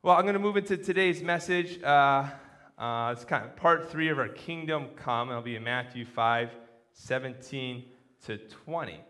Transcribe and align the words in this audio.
Well, 0.00 0.14
I'm 0.14 0.22
going 0.22 0.34
to 0.34 0.38
move 0.38 0.56
into 0.56 0.76
today's 0.76 1.24
message. 1.24 1.82
Uh, 1.82 2.28
uh, 2.78 3.10
it's 3.10 3.24
kind 3.24 3.44
of 3.44 3.56
part 3.56 3.90
three 3.90 4.10
of 4.10 4.20
our 4.20 4.28
Kingdom 4.28 4.90
Come. 4.94 5.28
It'll 5.28 5.42
be 5.42 5.56
in 5.56 5.64
Matthew 5.64 6.04
5, 6.04 6.50
17 6.92 7.84
to 8.26 8.38
20. 8.38 9.00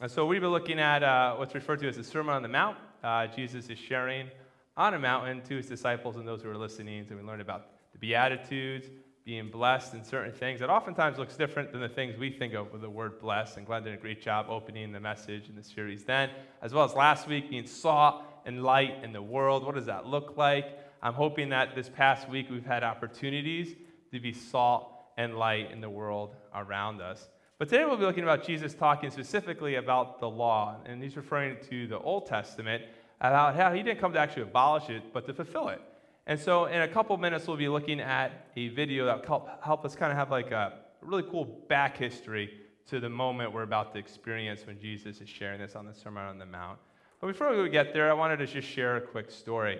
And 0.00 0.10
so 0.10 0.24
we've 0.24 0.40
been 0.40 0.50
looking 0.50 0.80
at 0.80 1.02
uh, 1.02 1.34
what's 1.34 1.54
referred 1.54 1.80
to 1.80 1.88
as 1.88 1.96
the 1.98 2.04
Sermon 2.04 2.34
on 2.34 2.40
the 2.40 2.48
Mount. 2.48 2.78
Uh, 3.04 3.26
Jesus 3.26 3.68
is 3.68 3.78
sharing 3.78 4.30
on 4.78 4.94
a 4.94 4.98
mountain 4.98 5.42
to 5.42 5.56
his 5.56 5.66
disciples 5.66 6.16
and 6.16 6.26
those 6.26 6.40
who 6.40 6.48
are 6.48 6.56
listening. 6.56 7.04
So 7.06 7.16
we 7.16 7.22
learned 7.22 7.42
about 7.42 7.66
the 7.92 7.98
Beatitudes, 7.98 8.88
being 9.26 9.50
blessed 9.50 9.92
in 9.92 10.02
certain 10.02 10.32
things 10.32 10.60
that 10.60 10.70
oftentimes 10.70 11.18
looks 11.18 11.36
different 11.36 11.70
than 11.70 11.82
the 11.82 11.88
things 11.88 12.16
we 12.16 12.30
think 12.30 12.54
of 12.54 12.72
with 12.72 12.80
the 12.80 12.88
word 12.88 13.20
blessed. 13.20 13.58
And 13.58 13.66
Glenn 13.66 13.84
did 13.84 13.92
a 13.92 13.98
great 13.98 14.22
job 14.22 14.46
opening 14.48 14.90
the 14.90 15.00
message 15.00 15.50
in 15.50 15.54
the 15.54 15.62
series 15.62 16.04
then, 16.04 16.30
as 16.62 16.72
well 16.72 16.84
as 16.84 16.94
last 16.94 17.28
week 17.28 17.50
being 17.50 17.66
salt 17.66 18.24
and 18.46 18.62
light 18.62 19.02
in 19.02 19.12
the 19.12 19.22
world. 19.22 19.64
What 19.64 19.74
does 19.74 19.86
that 19.86 20.06
look 20.06 20.36
like? 20.36 20.66
I'm 21.02 21.14
hoping 21.14 21.50
that 21.50 21.74
this 21.74 21.88
past 21.88 22.28
week 22.28 22.48
we've 22.50 22.66
had 22.66 22.82
opportunities 22.82 23.74
to 24.12 24.20
be 24.20 24.32
salt 24.32 24.92
and 25.16 25.36
light 25.36 25.70
in 25.70 25.80
the 25.80 25.90
world 25.90 26.34
around 26.54 27.00
us. 27.00 27.28
But 27.58 27.68
today 27.68 27.84
we'll 27.84 27.96
be 27.96 28.04
looking 28.04 28.22
about 28.22 28.46
Jesus 28.46 28.74
talking 28.74 29.10
specifically 29.10 29.74
about 29.74 30.20
the 30.20 30.28
law, 30.28 30.76
and 30.86 31.02
he's 31.02 31.16
referring 31.16 31.58
to 31.68 31.86
the 31.86 31.98
Old 31.98 32.26
Testament 32.26 32.84
about 33.20 33.54
how 33.54 33.72
he 33.72 33.82
didn't 33.82 34.00
come 34.00 34.12
to 34.14 34.18
actually 34.18 34.42
abolish 34.42 34.88
it, 34.88 35.12
but 35.12 35.26
to 35.26 35.34
fulfill 35.34 35.68
it. 35.68 35.80
And 36.26 36.38
so, 36.38 36.66
in 36.66 36.82
a 36.82 36.88
couple 36.88 37.16
minutes, 37.16 37.46
we'll 37.46 37.56
be 37.56 37.68
looking 37.68 38.00
at 38.00 38.46
a 38.56 38.68
video 38.68 39.06
that 39.06 39.28
will 39.28 39.48
help 39.62 39.84
us 39.84 39.94
kind 39.94 40.12
of 40.12 40.16
have 40.16 40.30
like 40.30 40.52
a 40.52 40.78
really 41.02 41.24
cool 41.24 41.44
back 41.68 41.96
history 41.96 42.50
to 42.88 43.00
the 43.00 43.08
moment 43.08 43.52
we're 43.52 43.62
about 43.62 43.92
to 43.92 43.98
experience 43.98 44.66
when 44.66 44.80
Jesus 44.80 45.20
is 45.20 45.28
sharing 45.28 45.60
this 45.60 45.74
on 45.74 45.86
the 45.86 45.94
Sermon 45.94 46.24
on 46.24 46.38
the 46.38 46.46
Mount. 46.46 46.78
But 47.20 47.26
before 47.26 47.62
we 47.62 47.68
get 47.68 47.92
there, 47.92 48.10
I 48.10 48.14
wanted 48.14 48.38
to 48.38 48.46
just 48.46 48.66
share 48.66 48.96
a 48.96 49.00
quick 49.00 49.30
story. 49.30 49.78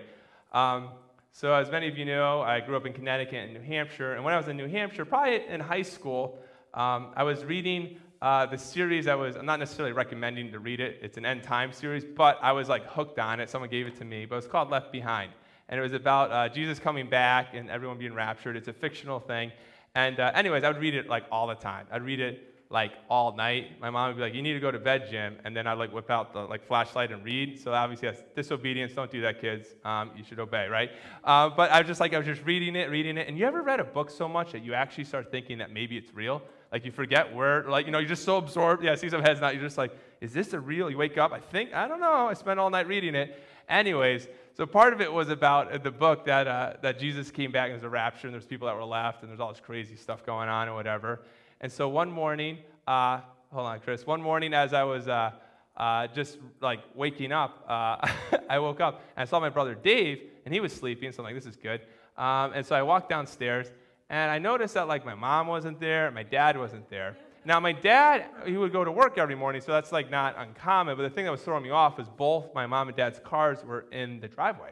Um, 0.53 0.89
so, 1.31 1.53
as 1.55 1.71
many 1.71 1.87
of 1.87 1.97
you 1.97 2.05
know, 2.05 2.41
I 2.41 2.59
grew 2.59 2.77
up 2.77 2.85
in 2.85 2.93
Connecticut 2.93 3.33
and 3.33 3.53
New 3.53 3.61
Hampshire. 3.61 4.13
And 4.13 4.23
when 4.23 4.35
I 4.35 4.37
was 4.37 4.47
in 4.47 4.57
New 4.57 4.67
Hampshire, 4.67 5.05
probably 5.05 5.43
in 5.47 5.59
high 5.59 5.81
school, 5.81 6.37
um, 6.75 7.07
I 7.15 7.23
was 7.23 7.43
reading 7.43 7.97
uh, 8.21 8.45
the 8.45 8.59
series 8.59 9.07
I 9.07 9.15
was, 9.15 9.35
I'm 9.37 9.47
not 9.47 9.57
necessarily 9.57 9.91
recommending 9.91 10.51
to 10.51 10.59
read 10.59 10.79
it. 10.79 10.99
It's 11.01 11.17
an 11.17 11.25
end 11.25 11.41
time 11.41 11.73
series, 11.73 12.05
but 12.05 12.37
I 12.43 12.51
was 12.51 12.69
like 12.69 12.85
hooked 12.85 13.17
on 13.17 13.39
it. 13.39 13.49
Someone 13.49 13.71
gave 13.71 13.87
it 13.87 13.95
to 13.95 14.05
me, 14.05 14.27
but 14.27 14.35
it's 14.35 14.45
called 14.45 14.69
Left 14.69 14.91
Behind. 14.91 15.31
And 15.67 15.79
it 15.79 15.81
was 15.81 15.93
about 15.93 16.31
uh, 16.31 16.47
Jesus 16.47 16.77
coming 16.77 17.09
back 17.09 17.55
and 17.55 17.71
everyone 17.71 17.97
being 17.97 18.13
raptured. 18.13 18.55
It's 18.55 18.67
a 18.67 18.73
fictional 18.73 19.19
thing. 19.19 19.51
And, 19.95 20.19
uh, 20.19 20.31
anyways, 20.35 20.63
I 20.63 20.67
would 20.67 20.81
read 20.81 20.93
it 20.93 21.07
like 21.07 21.25
all 21.31 21.47
the 21.47 21.55
time. 21.55 21.87
I'd 21.91 22.03
read 22.03 22.19
it 22.19 22.50
like 22.71 22.93
all 23.09 23.35
night. 23.35 23.79
My 23.81 23.89
mom 23.89 24.07
would 24.07 24.15
be 24.15 24.21
like, 24.21 24.33
"You 24.33 24.41
need 24.41 24.53
to 24.53 24.59
go 24.59 24.71
to 24.71 24.79
bed, 24.79 25.07
Jim," 25.09 25.37
and 25.43 25.55
then 25.55 25.67
I'd 25.67 25.77
like 25.77 25.93
whip 25.93 26.09
out 26.09 26.33
the 26.33 26.39
like 26.39 26.65
flashlight 26.65 27.11
and 27.11 27.23
read. 27.23 27.59
So 27.59 27.73
obviously 27.73 28.09
that's 28.09 28.23
disobedience. 28.35 28.93
Don't 28.93 29.11
do 29.11 29.21
that, 29.21 29.41
kids. 29.41 29.67
Um, 29.83 30.11
you 30.15 30.23
should 30.23 30.39
obey, 30.39 30.67
right? 30.67 30.89
Uh, 31.23 31.49
but 31.49 31.69
I 31.71 31.79
was 31.79 31.87
just 31.87 31.99
like 31.99 32.13
I 32.13 32.17
was 32.17 32.25
just 32.25 32.43
reading 32.45 32.75
it, 32.75 32.89
reading 32.89 33.17
it. 33.17 33.27
And 33.27 33.37
you 33.37 33.45
ever 33.45 33.61
read 33.61 33.79
a 33.79 33.83
book 33.83 34.09
so 34.09 34.27
much 34.27 34.53
that 34.53 34.63
you 34.63 34.73
actually 34.73 35.03
start 35.03 35.29
thinking 35.29 35.57
that 35.57 35.71
maybe 35.71 35.97
it's 35.97 36.13
real? 36.13 36.41
Like 36.71 36.85
you 36.85 36.91
forget 36.91 37.33
where, 37.35 37.63
like 37.63 37.85
you 37.85 37.91
know, 37.91 37.99
you're 37.99 38.07
just 38.07 38.23
so 38.23 38.37
absorbed. 38.37 38.83
Yeah, 38.83 38.93
I 38.93 38.95
see 38.95 39.09
some 39.09 39.21
heads 39.21 39.41
now. 39.41 39.49
You're 39.49 39.61
just 39.61 39.77
like, 39.77 39.91
"Is 40.21 40.31
this 40.31 40.53
a 40.53 40.59
real?" 40.59 40.89
You 40.89 40.97
wake 40.97 41.17
up. 41.17 41.33
I 41.33 41.39
think 41.39 41.73
I 41.73 41.87
don't 41.87 41.99
know. 41.99 42.27
I 42.27 42.33
spent 42.33 42.59
all 42.59 42.69
night 42.69 42.87
reading 42.87 43.15
it. 43.15 43.37
Anyways, 43.67 44.27
so 44.55 44.65
part 44.65 44.93
of 44.93 45.01
it 45.01 45.11
was 45.11 45.29
about 45.29 45.71
uh, 45.71 45.77
the 45.77 45.91
book 45.91 46.25
that 46.25 46.47
uh, 46.47 46.73
that 46.81 46.99
Jesus 46.99 47.31
came 47.31 47.51
back 47.51 47.65
and 47.65 47.73
there's 47.73 47.83
a 47.83 47.89
rapture 47.89 48.27
and 48.27 48.33
there's 48.33 48.45
people 48.45 48.67
that 48.67 48.75
were 48.75 48.85
left 48.85 49.21
and 49.21 49.29
there's 49.29 49.41
all 49.41 49.51
this 49.51 49.61
crazy 49.61 49.97
stuff 49.97 50.25
going 50.25 50.47
on 50.47 50.67
and 50.67 50.75
whatever. 50.75 51.19
And 51.61 51.71
so 51.71 51.87
one 51.87 52.11
morning 52.11 52.57
uh, 52.87 53.21
hold 53.53 53.67
on, 53.67 53.79
Chris. 53.79 54.05
One 54.05 54.21
morning, 54.21 54.53
as 54.53 54.73
I 54.73 54.83
was 54.83 55.07
uh, 55.07 55.31
uh, 55.77 56.07
just 56.07 56.37
like 56.61 56.79
waking 56.95 57.31
up, 57.31 57.63
uh, 57.67 58.07
I 58.49 58.59
woke 58.59 58.81
up 58.81 59.01
and 59.15 59.23
I 59.27 59.29
saw 59.29 59.39
my 59.39 59.49
brother 59.49 59.75
Dave, 59.75 60.21
and 60.45 60.53
he 60.53 60.59
was 60.59 60.73
sleeping. 60.73 61.11
So 61.11 61.19
I'm 61.19 61.25
like, 61.25 61.35
this 61.35 61.45
is 61.45 61.57
good. 61.57 61.81
Um, 62.17 62.53
and 62.53 62.65
so 62.65 62.75
I 62.75 62.81
walked 62.81 63.09
downstairs, 63.09 63.71
and 64.09 64.31
I 64.31 64.39
noticed 64.39 64.73
that 64.73 64.87
like 64.87 65.05
my 65.05 65.15
mom 65.15 65.47
wasn't 65.47 65.79
there, 65.79 66.11
my 66.11 66.23
dad 66.23 66.57
wasn't 66.57 66.89
there. 66.89 67.17
Now 67.43 67.59
my 67.59 67.71
dad, 67.71 68.25
he 68.45 68.55
would 68.55 68.71
go 68.71 68.83
to 68.83 68.91
work 68.91 69.17
every 69.17 69.35
morning, 69.35 69.61
so 69.61 69.71
that's 69.71 69.91
like 69.91 70.11
not 70.11 70.35
uncommon. 70.37 70.95
But 70.95 71.03
the 71.03 71.09
thing 71.09 71.25
that 71.25 71.31
was 71.31 71.41
throwing 71.41 71.63
me 71.63 71.71
off 71.71 71.97
was 71.97 72.07
both 72.07 72.53
my 72.53 72.67
mom 72.67 72.87
and 72.87 72.95
dad's 72.95 73.19
cars 73.19 73.63
were 73.63 73.85
in 73.91 74.19
the 74.19 74.27
driveway. 74.27 74.71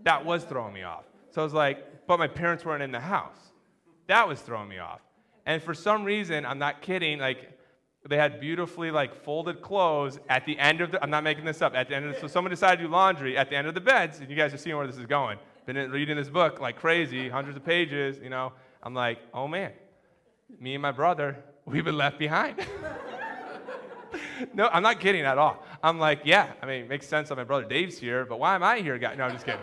That 0.00 0.24
was 0.24 0.44
throwing 0.44 0.72
me 0.72 0.84
off. 0.84 1.04
So 1.30 1.42
I 1.42 1.44
was 1.44 1.52
like, 1.52 2.06
but 2.06 2.18
my 2.18 2.28
parents 2.28 2.64
weren't 2.64 2.82
in 2.82 2.92
the 2.92 3.00
house. 3.00 3.36
That 4.06 4.26
was 4.26 4.40
throwing 4.40 4.68
me 4.68 4.78
off. 4.78 5.00
And 5.48 5.62
for 5.62 5.72
some 5.72 6.04
reason, 6.04 6.44
I'm 6.44 6.58
not 6.58 6.82
kidding, 6.82 7.18
like 7.20 7.58
they 8.06 8.18
had 8.18 8.38
beautifully 8.38 8.90
like 8.90 9.24
folded 9.24 9.62
clothes 9.62 10.18
at 10.28 10.44
the 10.44 10.58
end 10.58 10.82
of 10.82 10.90
the, 10.90 11.02
I'm 11.02 11.08
not 11.08 11.24
making 11.24 11.46
this 11.46 11.62
up, 11.62 11.74
at 11.74 11.88
the 11.88 11.96
end 11.96 12.04
of 12.04 12.14
the, 12.14 12.20
so 12.20 12.26
someone 12.26 12.50
decided 12.50 12.82
to 12.82 12.82
do 12.84 12.92
laundry 12.92 13.38
at 13.38 13.48
the 13.48 13.56
end 13.56 13.66
of 13.66 13.72
the 13.72 13.80
beds, 13.80 14.20
and 14.20 14.28
you 14.28 14.36
guys 14.36 14.52
are 14.52 14.58
seeing 14.58 14.76
where 14.76 14.86
this 14.86 14.98
is 14.98 15.06
going. 15.06 15.38
Been 15.64 15.90
reading 15.90 16.18
this 16.18 16.28
book 16.28 16.60
like 16.60 16.76
crazy, 16.76 17.30
hundreds 17.30 17.56
of 17.56 17.64
pages, 17.64 18.18
you 18.22 18.28
know. 18.28 18.52
I'm 18.82 18.92
like, 18.92 19.20
oh 19.32 19.48
man, 19.48 19.72
me 20.60 20.74
and 20.74 20.82
my 20.82 20.92
brother, 20.92 21.42
we've 21.64 21.82
been 21.82 21.96
left 21.96 22.18
behind. 22.18 22.66
no, 24.52 24.68
I'm 24.68 24.82
not 24.82 25.00
kidding 25.00 25.22
at 25.22 25.38
all. 25.38 25.64
I'm 25.82 25.98
like, 25.98 26.22
yeah, 26.24 26.52
I 26.60 26.66
mean, 26.66 26.82
it 26.82 26.88
makes 26.88 27.06
sense 27.06 27.28
that 27.28 27.36
my 27.36 27.44
brother 27.44 27.64
Dave's 27.64 27.98
here, 27.98 28.24
but 28.24 28.40
why 28.40 28.54
am 28.54 28.62
I 28.62 28.80
here, 28.80 28.98
guy? 28.98 29.14
No, 29.14 29.24
I'm 29.24 29.32
just 29.32 29.46
kidding. 29.46 29.60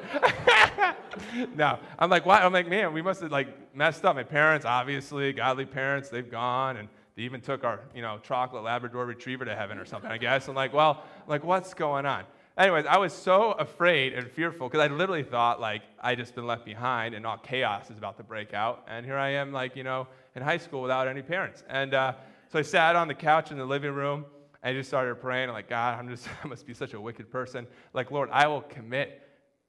no, 1.55 1.77
I'm 1.99 2.09
like, 2.09 2.25
why? 2.25 2.41
I'm 2.41 2.53
like, 2.53 2.69
man, 2.69 2.93
we 2.93 3.01
must 3.01 3.21
have 3.21 3.31
like 3.31 3.75
messed 3.75 4.05
up. 4.05 4.15
My 4.15 4.23
parents, 4.23 4.65
obviously, 4.65 5.33
godly 5.33 5.65
parents, 5.65 6.09
they've 6.09 6.29
gone, 6.29 6.77
and 6.77 6.87
they 7.15 7.23
even 7.23 7.41
took 7.41 7.63
our, 7.63 7.81
you 7.93 8.01
know, 8.01 8.19
chocolate 8.23 8.63
Labrador 8.63 9.05
Retriever 9.05 9.45
to 9.45 9.55
heaven 9.55 9.77
or 9.77 9.85
something. 9.85 10.09
I 10.09 10.17
guess. 10.17 10.47
I'm 10.47 10.55
like, 10.55 10.73
well, 10.73 11.03
like, 11.27 11.43
what's 11.43 11.73
going 11.73 12.05
on? 12.05 12.23
Anyways, 12.57 12.85
I 12.85 12.97
was 12.97 13.11
so 13.11 13.51
afraid 13.51 14.13
and 14.13 14.31
fearful 14.31 14.69
because 14.69 14.79
I 14.79 14.93
literally 14.93 15.23
thought 15.23 15.59
like 15.59 15.81
I 15.99 16.15
just 16.15 16.33
been 16.33 16.47
left 16.47 16.63
behind 16.63 17.13
and 17.13 17.25
all 17.25 17.37
chaos 17.37 17.91
is 17.91 17.97
about 17.97 18.15
to 18.17 18.23
break 18.23 18.53
out, 18.53 18.85
and 18.87 19.05
here 19.05 19.17
I 19.17 19.31
am, 19.31 19.51
like 19.51 19.75
you 19.75 19.83
know, 19.83 20.07
in 20.35 20.41
high 20.41 20.59
school 20.59 20.81
without 20.81 21.09
any 21.09 21.21
parents. 21.21 21.65
And 21.67 21.93
uh, 21.93 22.13
so 22.49 22.59
I 22.59 22.61
sat 22.61 22.95
on 22.95 23.09
the 23.09 23.13
couch 23.13 23.51
in 23.51 23.57
the 23.57 23.65
living 23.65 23.91
room 23.93 24.25
I 24.65 24.73
just 24.73 24.89
started 24.89 25.21
praying. 25.21 25.49
Like, 25.49 25.69
God, 25.69 25.99
I'm 25.99 26.09
just 26.09 26.27
I 26.43 26.47
must 26.47 26.65
be 26.65 26.73
such 26.73 26.95
a 26.95 26.99
wicked 26.99 27.31
person. 27.31 27.67
Like, 27.93 28.09
Lord, 28.09 28.29
I 28.31 28.47
will 28.47 28.61
commit 28.61 29.21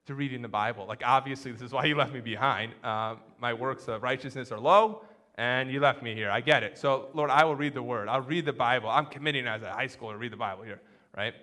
to 0.06 0.14
reading 0.14 0.40
the 0.40 0.48
Bible. 0.48 0.86
Like, 0.86 1.02
obviously, 1.04 1.52
this 1.52 1.60
is 1.60 1.70
why 1.70 1.84
you 1.90 1.94
left 1.94 2.14
me 2.14 2.20
behind. 2.20 2.72
Uh, 2.82 3.16
my 3.38 3.52
works 3.52 3.88
of 3.88 4.02
righteousness 4.02 4.50
are 4.50 4.58
low, 4.58 5.04
and 5.36 5.70
you 5.70 5.80
left 5.80 6.02
me 6.02 6.14
here. 6.14 6.30
I 6.30 6.40
get 6.40 6.62
it. 6.62 6.78
So, 6.78 7.10
Lord, 7.12 7.28
I 7.28 7.44
will 7.44 7.56
read 7.56 7.74
the 7.74 7.82
Word. 7.82 8.08
I'll 8.08 8.22
read 8.22 8.46
the 8.46 8.54
Bible. 8.54 8.88
I'm 8.88 9.04
committing 9.04 9.46
as 9.46 9.62
a 9.62 9.70
high 9.70 9.86
schooler 9.86 10.12
to 10.12 10.18
read 10.18 10.32
the 10.32 10.38
Bible 10.38 10.64
here, 10.64 10.80
right? 11.14 11.34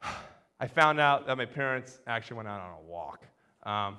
I 0.60 0.68
found 0.68 1.00
out 1.00 1.26
that 1.26 1.36
my 1.36 1.46
parents 1.46 1.98
actually 2.06 2.36
went 2.36 2.48
out 2.48 2.60
on 2.60 2.78
a 2.78 2.88
walk. 2.88 3.24
Um, 3.64 3.98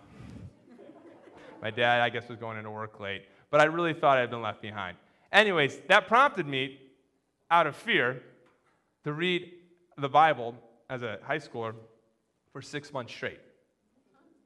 my 1.62 1.70
dad, 1.70 2.00
I 2.00 2.09
guess, 2.09 2.30
was 2.30 2.38
going 2.38 2.58
into 2.58 2.72
work 2.72 2.97
late, 3.02 3.24
but 3.50 3.59
I 3.59 3.66
really 3.66 3.94
thought 3.94 4.18
I 4.18 4.22
had 4.22 4.30
been 4.30 4.41
left 4.41 4.62
behind. 4.62 4.96
Anyways, 5.34 5.80
that 5.90 6.08
prompted 6.08 6.47
me, 6.47 6.81
out 7.52 7.68
of 7.68 7.76
fear, 7.76 8.24
to 9.04 9.14
read 9.14 9.52
the 9.98 10.10
Bible 10.10 10.56
as 10.90 11.04
a 11.04 11.20
high 11.24 11.38
schooler 11.38 11.76
for 12.52 12.62
six 12.62 12.92
months 12.92 13.14
straight. 13.14 13.40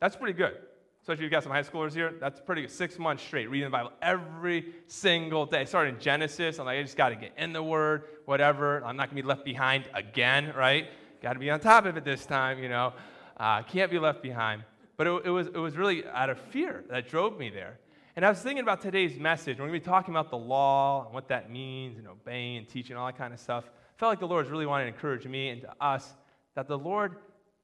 That's 0.01 0.15
pretty 0.15 0.33
good. 0.33 0.57
Especially 1.01 1.19
if 1.19 1.21
you've 1.21 1.31
got 1.31 1.43
some 1.43 1.51
high 1.51 1.61
schoolers 1.61 1.93
here, 1.93 2.15
that's 2.19 2.39
pretty 2.39 2.63
good. 2.63 2.71
Six 2.71 2.97
months 2.97 3.23
straight, 3.23 3.47
reading 3.49 3.67
the 3.67 3.71
Bible 3.71 3.91
every 4.01 4.73
single 4.87 5.45
day. 5.45 5.59
I 5.59 5.63
started 5.65 5.93
in 5.93 5.99
Genesis. 6.01 6.57
I'm 6.57 6.65
like, 6.65 6.79
I 6.79 6.81
just 6.81 6.97
got 6.97 7.09
to 7.09 7.15
get 7.15 7.31
in 7.37 7.53
the 7.53 7.61
Word, 7.61 8.05
whatever. 8.25 8.83
I'm 8.83 8.97
not 8.97 9.09
going 9.09 9.17
to 9.17 9.21
be 9.21 9.27
left 9.27 9.45
behind 9.45 9.85
again, 9.93 10.51
right? 10.57 10.87
Got 11.21 11.33
to 11.33 11.39
be 11.39 11.51
on 11.51 11.59
top 11.59 11.85
of 11.85 11.95
it 11.95 12.03
this 12.03 12.25
time, 12.25 12.57
you 12.57 12.69
know. 12.69 12.93
Uh, 13.37 13.61
can't 13.61 13.91
be 13.91 13.99
left 13.99 14.23
behind. 14.23 14.63
But 14.97 15.05
it, 15.05 15.25
it, 15.25 15.29
was, 15.29 15.47
it 15.47 15.57
was 15.57 15.77
really 15.77 16.07
out 16.07 16.31
of 16.31 16.39
fear 16.39 16.83
that 16.89 17.07
drove 17.07 17.37
me 17.37 17.51
there. 17.51 17.77
And 18.15 18.25
I 18.25 18.29
was 18.29 18.39
thinking 18.39 18.63
about 18.63 18.81
today's 18.81 19.19
message. 19.19 19.57
We're 19.57 19.67
going 19.67 19.77
to 19.77 19.85
be 19.85 19.91
talking 19.91 20.13
about 20.13 20.29
the 20.29 20.37
law 20.37 21.03
and 21.03 21.13
what 21.13 21.27
that 21.27 21.51
means 21.51 21.97
and 21.97 22.07
obeying 22.07 22.57
and 22.57 22.69
teaching, 22.69 22.95
all 22.95 23.05
that 23.07 23.17
kind 23.17 23.33
of 23.33 23.41
stuff. 23.41 23.65
I 23.65 23.99
felt 23.99 24.09
like 24.09 24.21
the 24.21 24.27
Lord 24.27 24.45
was 24.45 24.51
really 24.51 24.65
wanting 24.65 24.87
to 24.87 24.93
encourage 24.93 25.27
me 25.27 25.49
and 25.49 25.61
to 25.63 25.73
us 25.81 26.13
that 26.55 26.69
the 26.69 26.77
Lord 26.77 27.17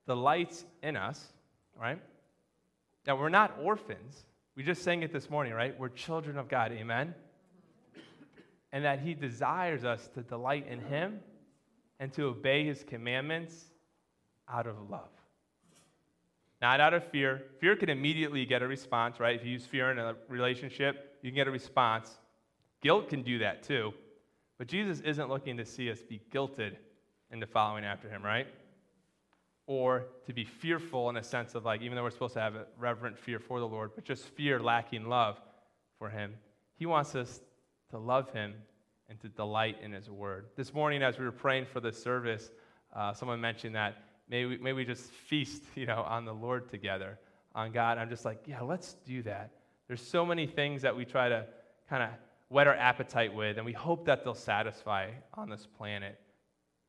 delights 0.07 0.65
in 0.83 0.97
us, 0.97 1.25
right? 1.79 2.01
That 3.05 3.17
we're 3.17 3.29
not 3.29 3.59
orphans. 3.61 4.25
We 4.57 4.63
just 4.63 4.83
sang 4.83 5.03
it 5.03 5.13
this 5.13 5.29
morning, 5.29 5.53
right? 5.53 5.79
We're 5.79 5.87
children 5.87 6.37
of 6.37 6.49
God, 6.49 6.73
amen? 6.73 7.15
And 8.73 8.83
that 8.83 8.99
He 8.99 9.13
desires 9.13 9.85
us 9.85 10.05
to 10.15 10.21
delight 10.21 10.67
in 10.67 10.81
Him 10.81 11.21
and 11.97 12.11
to 12.13 12.25
obey 12.25 12.65
His 12.65 12.83
commandments 12.83 13.55
out 14.49 14.67
of 14.67 14.89
love. 14.89 15.07
Not 16.61 16.79
out 16.79 16.93
of 16.93 17.03
fear. 17.05 17.43
Fear 17.59 17.75
can 17.77 17.89
immediately 17.89 18.45
get 18.45 18.61
a 18.61 18.67
response, 18.67 19.19
right? 19.19 19.35
If 19.35 19.45
you 19.45 19.51
use 19.51 19.65
fear 19.65 19.91
in 19.91 19.97
a 19.97 20.15
relationship, 20.29 21.17
you 21.21 21.31
can 21.31 21.35
get 21.35 21.47
a 21.47 21.51
response. 21.51 22.19
Guilt 22.81 23.09
can 23.09 23.23
do 23.23 23.39
that 23.39 23.63
too. 23.63 23.93
But 24.57 24.67
Jesus 24.67 24.99
isn't 25.01 25.29
looking 25.29 25.57
to 25.57 25.65
see 25.65 25.89
us 25.89 25.99
be 26.01 26.21
guilted 26.31 26.75
into 27.31 27.47
following 27.47 27.83
after 27.83 28.09
Him, 28.09 28.23
right? 28.23 28.47
or 29.67 30.07
to 30.25 30.33
be 30.33 30.43
fearful 30.43 31.09
in 31.09 31.15
a 31.15 31.23
sense 31.23 31.55
of 31.55 31.63
like, 31.63 31.81
even 31.81 31.95
though 31.95 32.03
we're 32.03 32.11
supposed 32.11 32.33
to 32.33 32.41
have 32.41 32.55
a 32.55 32.65
reverent 32.77 33.17
fear 33.17 33.39
for 33.39 33.59
the 33.61 33.65
Lord, 33.67 33.91
but 33.95 34.03
just 34.03 34.25
fear 34.25 34.59
lacking 34.59 35.05
love 35.05 35.39
for 35.97 36.09
Him. 36.09 36.33
He 36.75 36.85
wants 36.85 37.15
us 37.15 37.39
to 37.91 37.97
love 37.97 38.29
Him 38.33 38.53
and 39.07 39.17
to 39.21 39.29
delight 39.29 39.77
in 39.81 39.93
His 39.93 40.09
Word. 40.09 40.47
This 40.57 40.73
morning, 40.73 41.01
as 41.03 41.17
we 41.17 41.23
were 41.23 41.31
praying 41.31 41.67
for 41.71 41.79
this 41.79 42.03
service, 42.03 42.51
uh, 42.93 43.13
someone 43.13 43.39
mentioned 43.39 43.75
that 43.75 43.95
May 44.31 44.45
we, 44.45 44.57
may 44.57 44.71
we 44.71 44.85
just 44.85 45.03
feast, 45.03 45.61
you 45.75 45.85
know, 45.85 46.03
on 46.07 46.23
the 46.23 46.33
Lord 46.33 46.69
together, 46.69 47.19
on 47.53 47.73
God. 47.73 47.97
I'm 47.97 48.09
just 48.09 48.23
like, 48.23 48.45
yeah, 48.47 48.61
let's 48.61 48.95
do 49.05 49.21
that. 49.23 49.51
There's 49.87 50.01
so 50.01 50.25
many 50.25 50.47
things 50.47 50.81
that 50.83 50.95
we 50.95 51.03
try 51.03 51.27
to 51.27 51.45
kind 51.89 52.01
of 52.01 52.09
whet 52.47 52.65
our 52.65 52.75
appetite 52.75 53.33
with, 53.33 53.57
and 53.57 53.65
we 53.65 53.73
hope 53.73 54.05
that 54.05 54.23
they'll 54.23 54.33
satisfy 54.33 55.09
on 55.33 55.49
this 55.49 55.67
planet. 55.77 56.17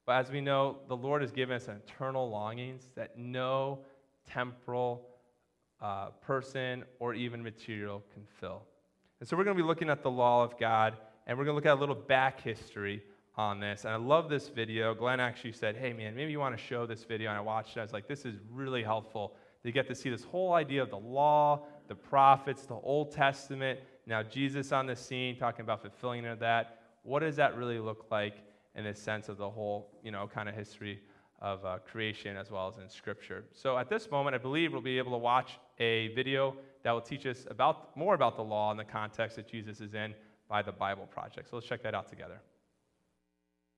But 0.07 0.25
as 0.25 0.31
we 0.31 0.41
know, 0.41 0.79
the 0.87 0.97
Lord 0.97 1.21
has 1.21 1.33
given 1.33 1.57
us 1.57 1.67
eternal 1.69 2.31
longings 2.31 2.89
that 2.95 3.19
no 3.19 3.81
temporal 4.31 5.09
uh, 5.81 6.11
person 6.21 6.85
or 7.01 7.13
even 7.13 7.43
material 7.43 8.05
can 8.15 8.23
fill. 8.41 8.63
And 9.19 9.29
so 9.29 9.37
we're 9.37 9.45
going 9.45 9.57
to 9.57 9.63
be 9.63 9.67
looking 9.67 9.91
at 9.91 10.05
the 10.05 10.11
law 10.11 10.45
of 10.45 10.59
God, 10.59 10.97
and 11.27 11.37
we're 11.37 11.45
going 11.45 11.55
to 11.55 11.57
look 11.57 11.67
at 11.67 11.77
a 11.77 11.81
little 11.81 11.95
back 11.97 12.41
history 12.41 13.03
on 13.37 13.61
this. 13.61 13.85
And 13.85 13.93
I 13.93 13.97
love 13.97 14.29
this 14.29 14.49
video. 14.49 14.95
Glenn 14.95 15.21
actually 15.21 15.53
said, 15.53 15.77
Hey, 15.77 15.93
man, 15.93 16.15
maybe 16.15 16.33
you 16.33 16.41
want 16.41 16.57
to 16.57 16.63
show 16.63 16.87
this 16.87 17.05
video. 17.05 17.31
And 17.31 17.39
I 17.39 17.41
watched 17.41 17.77
it. 17.77 17.81
I 17.81 17.83
was 17.83 17.93
like, 17.93 18.07
This 18.07 18.25
is 18.25 18.37
really 18.51 18.83
helpful. 18.83 19.35
You 19.65 19.73
get 19.73 19.87
to 19.89 19.95
see 19.95 20.11
this 20.11 20.25
whole 20.25 20.55
idea 20.55 20.83
of 20.83 20.91
the 20.91 20.99
law, 20.99 21.67
the 21.89 21.95
prophets, 21.95 22.63
the 22.67 22.75
Old 22.75 23.13
Testament. 23.13 23.81
Now, 24.07 24.23
Jesus 24.23 24.73
on 24.73 24.87
the 24.87 24.97
scene, 24.97 25.37
talking 25.37 25.63
about 25.63 25.83
fulfilling 25.83 26.27
of 26.27 26.41
that. 26.41 26.81
What 27.05 27.21
does 27.21 27.37
that 27.37 27.57
really 27.57 27.79
look 27.79 28.07
like 28.11 28.35
in 28.75 28.85
the 28.85 28.95
sense 28.95 29.29
of 29.29 29.37
the 29.37 29.49
whole, 29.49 29.89
you 30.03 30.11
know, 30.11 30.29
kind 30.33 30.49
of 30.49 30.55
history 30.55 31.01
of 31.41 31.65
uh, 31.65 31.79
creation 31.79 32.37
as 32.37 32.51
well 32.51 32.69
as 32.69 32.83
in 32.83 32.89
Scripture? 32.89 33.45
So, 33.53 33.79
at 33.79 33.89
this 33.89 34.11
moment, 34.11 34.35
I 34.35 34.39
believe 34.39 34.73
we'll 34.73 34.83
be 34.83 34.99
able 34.99 35.13
to 35.13 35.19
watch 35.19 35.59
a 35.79 36.09
video 36.09 36.57
that 36.83 36.91
will 36.91 37.01
teach 37.01 37.27
us 37.27 37.47
about 37.49 37.97
more 37.97 38.15
about 38.15 38.37
the 38.37 38.43
law 38.43 38.73
in 38.73 38.77
the 38.77 38.85
context 38.85 39.37
that 39.37 39.49
Jesus 39.49 39.81
is 39.81 39.95
in 39.95 40.15
by 40.49 40.63
the 40.63 40.73
Bible 40.73 41.07
Project. 41.07 41.51
So, 41.51 41.57
let's 41.57 41.69
check 41.69 41.83
that 41.85 41.95
out 41.95 42.09
together. 42.09 42.41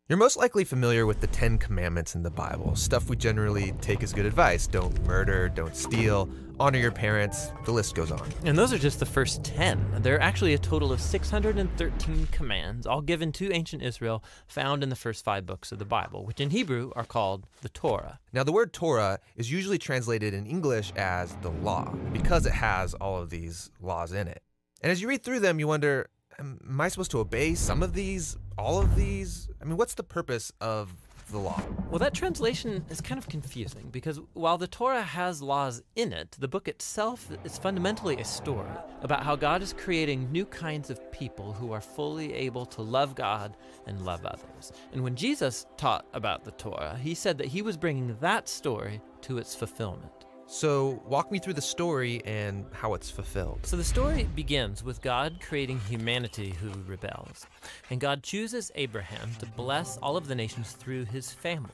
You're 0.06 0.18
most 0.18 0.36
likely 0.36 0.64
familiar 0.64 1.06
with 1.06 1.22
the 1.22 1.26
Ten 1.28 1.56
Commandments 1.56 2.14
in 2.14 2.22
the 2.22 2.30
Bible, 2.30 2.76
stuff 2.76 3.08
we 3.08 3.16
generally 3.16 3.72
take 3.80 4.02
as 4.02 4.12
good 4.12 4.26
advice. 4.26 4.66
Don't 4.66 5.02
murder, 5.06 5.48
don't 5.48 5.74
steal, 5.74 6.28
honor 6.60 6.76
your 6.76 6.92
parents, 6.92 7.52
the 7.64 7.72
list 7.72 7.94
goes 7.94 8.12
on. 8.12 8.28
And 8.44 8.58
those 8.58 8.70
are 8.74 8.78
just 8.78 8.98
the 8.98 9.06
first 9.06 9.42
10. 9.44 10.02
There 10.02 10.14
are 10.16 10.20
actually 10.20 10.52
a 10.52 10.58
total 10.58 10.92
of 10.92 11.00
613 11.00 12.26
commands, 12.26 12.86
all 12.86 13.00
given 13.00 13.32
to 13.32 13.50
ancient 13.50 13.82
Israel, 13.82 14.22
found 14.46 14.82
in 14.82 14.90
the 14.90 14.94
first 14.94 15.24
five 15.24 15.46
books 15.46 15.72
of 15.72 15.78
the 15.78 15.86
Bible, 15.86 16.26
which 16.26 16.38
in 16.38 16.50
Hebrew 16.50 16.92
are 16.94 17.06
called 17.06 17.46
the 17.62 17.70
Torah. 17.70 18.20
Now, 18.30 18.44
the 18.44 18.52
word 18.52 18.74
Torah 18.74 19.20
is 19.36 19.50
usually 19.50 19.78
translated 19.78 20.34
in 20.34 20.46
English 20.46 20.92
as 20.96 21.34
the 21.36 21.48
law, 21.48 21.94
because 22.12 22.44
it 22.44 22.52
has 22.52 22.92
all 22.92 23.22
of 23.22 23.30
these 23.30 23.70
laws 23.80 24.12
in 24.12 24.28
it. 24.28 24.42
And 24.82 24.92
as 24.92 25.00
you 25.00 25.08
read 25.08 25.24
through 25.24 25.40
them, 25.40 25.58
you 25.58 25.66
wonder 25.66 26.10
am 26.38 26.80
I 26.80 26.88
supposed 26.88 27.10
to 27.12 27.18
obey 27.18 27.54
some 27.54 27.82
of 27.82 27.94
these, 27.94 28.36
all 28.58 28.80
of 28.80 28.96
these? 28.96 29.48
I 29.60 29.64
mean, 29.64 29.76
what's 29.76 29.94
the 29.94 30.02
purpose 30.02 30.52
of 30.60 30.92
the 31.30 31.38
law? 31.38 31.62
Well, 31.90 31.98
that 31.98 32.14
translation 32.14 32.84
is 32.90 33.00
kind 33.00 33.18
of 33.18 33.28
confusing 33.28 33.88
because 33.90 34.20
while 34.34 34.58
the 34.58 34.66
Torah 34.66 35.02
has 35.02 35.40
laws 35.42 35.82
in 35.96 36.12
it, 36.12 36.36
the 36.38 36.48
book 36.48 36.68
itself 36.68 37.28
is 37.44 37.58
fundamentally 37.58 38.16
a 38.18 38.24
story 38.24 38.70
about 39.02 39.22
how 39.22 39.36
God 39.36 39.62
is 39.62 39.72
creating 39.72 40.30
new 40.30 40.44
kinds 40.44 40.90
of 40.90 41.12
people 41.12 41.52
who 41.52 41.72
are 41.72 41.80
fully 41.80 42.32
able 42.34 42.66
to 42.66 42.82
love 42.82 43.14
God 43.14 43.56
and 43.86 44.04
love 44.04 44.24
others. 44.26 44.72
And 44.92 45.02
when 45.02 45.16
Jesus 45.16 45.66
taught 45.76 46.06
about 46.12 46.44
the 46.44 46.52
Torah, 46.52 46.98
he 47.00 47.14
said 47.14 47.38
that 47.38 47.48
he 47.48 47.62
was 47.62 47.76
bringing 47.76 48.16
that 48.20 48.48
story 48.48 49.00
to 49.22 49.38
its 49.38 49.54
fulfillment. 49.54 50.23
So, 50.46 51.02
walk 51.06 51.32
me 51.32 51.38
through 51.38 51.54
the 51.54 51.62
story 51.62 52.22
and 52.26 52.66
how 52.72 52.92
it's 52.92 53.10
fulfilled. 53.10 53.60
So, 53.62 53.78
the 53.78 53.84
story 53.84 54.28
begins 54.34 54.84
with 54.84 55.00
God 55.00 55.38
creating 55.40 55.80
humanity 55.80 56.54
who 56.60 56.70
rebels. 56.86 57.46
And 57.90 57.98
God 57.98 58.22
chooses 58.22 58.70
Abraham 58.74 59.30
to 59.38 59.46
bless 59.46 59.96
all 59.98 60.18
of 60.18 60.28
the 60.28 60.34
nations 60.34 60.72
through 60.72 61.06
his 61.06 61.32
family, 61.32 61.72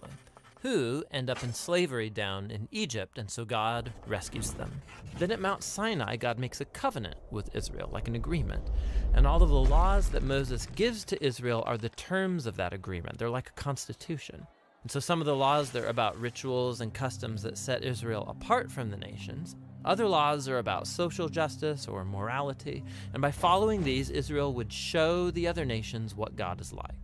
who 0.62 1.02
end 1.10 1.30
up 1.30 1.42
in 1.42 1.52
slavery 1.52 2.10
down 2.10 2.52
in 2.52 2.68
Egypt, 2.70 3.18
and 3.18 3.28
so 3.28 3.44
God 3.44 3.92
rescues 4.06 4.52
them. 4.52 4.70
Then 5.18 5.32
at 5.32 5.40
Mount 5.40 5.64
Sinai, 5.64 6.14
God 6.14 6.38
makes 6.38 6.60
a 6.60 6.66
covenant 6.66 7.16
with 7.32 7.54
Israel, 7.56 7.90
like 7.92 8.06
an 8.06 8.14
agreement. 8.14 8.70
And 9.14 9.26
all 9.26 9.42
of 9.42 9.48
the 9.48 9.54
laws 9.56 10.10
that 10.10 10.22
Moses 10.22 10.66
gives 10.76 11.04
to 11.06 11.22
Israel 11.24 11.64
are 11.66 11.76
the 11.76 11.88
terms 11.88 12.46
of 12.46 12.56
that 12.56 12.72
agreement, 12.72 13.18
they're 13.18 13.30
like 13.30 13.48
a 13.48 13.60
constitution. 13.60 14.46
And 14.82 14.90
so 14.90 15.00
some 15.00 15.20
of 15.20 15.26
the 15.26 15.36
laws 15.36 15.74
are 15.74 15.86
about 15.86 16.20
rituals 16.20 16.80
and 16.80 16.92
customs 16.92 17.42
that 17.42 17.58
set 17.58 17.84
Israel 17.84 18.26
apart 18.28 18.70
from 18.70 18.90
the 18.90 18.96
nations. 18.96 19.56
Other 19.84 20.06
laws 20.06 20.48
are 20.48 20.58
about 20.58 20.86
social 20.86 21.28
justice 21.28 21.88
or 21.88 22.04
morality, 22.04 22.84
and 23.12 23.22
by 23.22 23.30
following 23.30 23.82
these, 23.82 24.10
Israel 24.10 24.52
would 24.54 24.72
show 24.72 25.30
the 25.30 25.48
other 25.48 25.64
nations 25.64 26.14
what 26.14 26.36
God 26.36 26.60
is 26.60 26.72
like. 26.72 26.94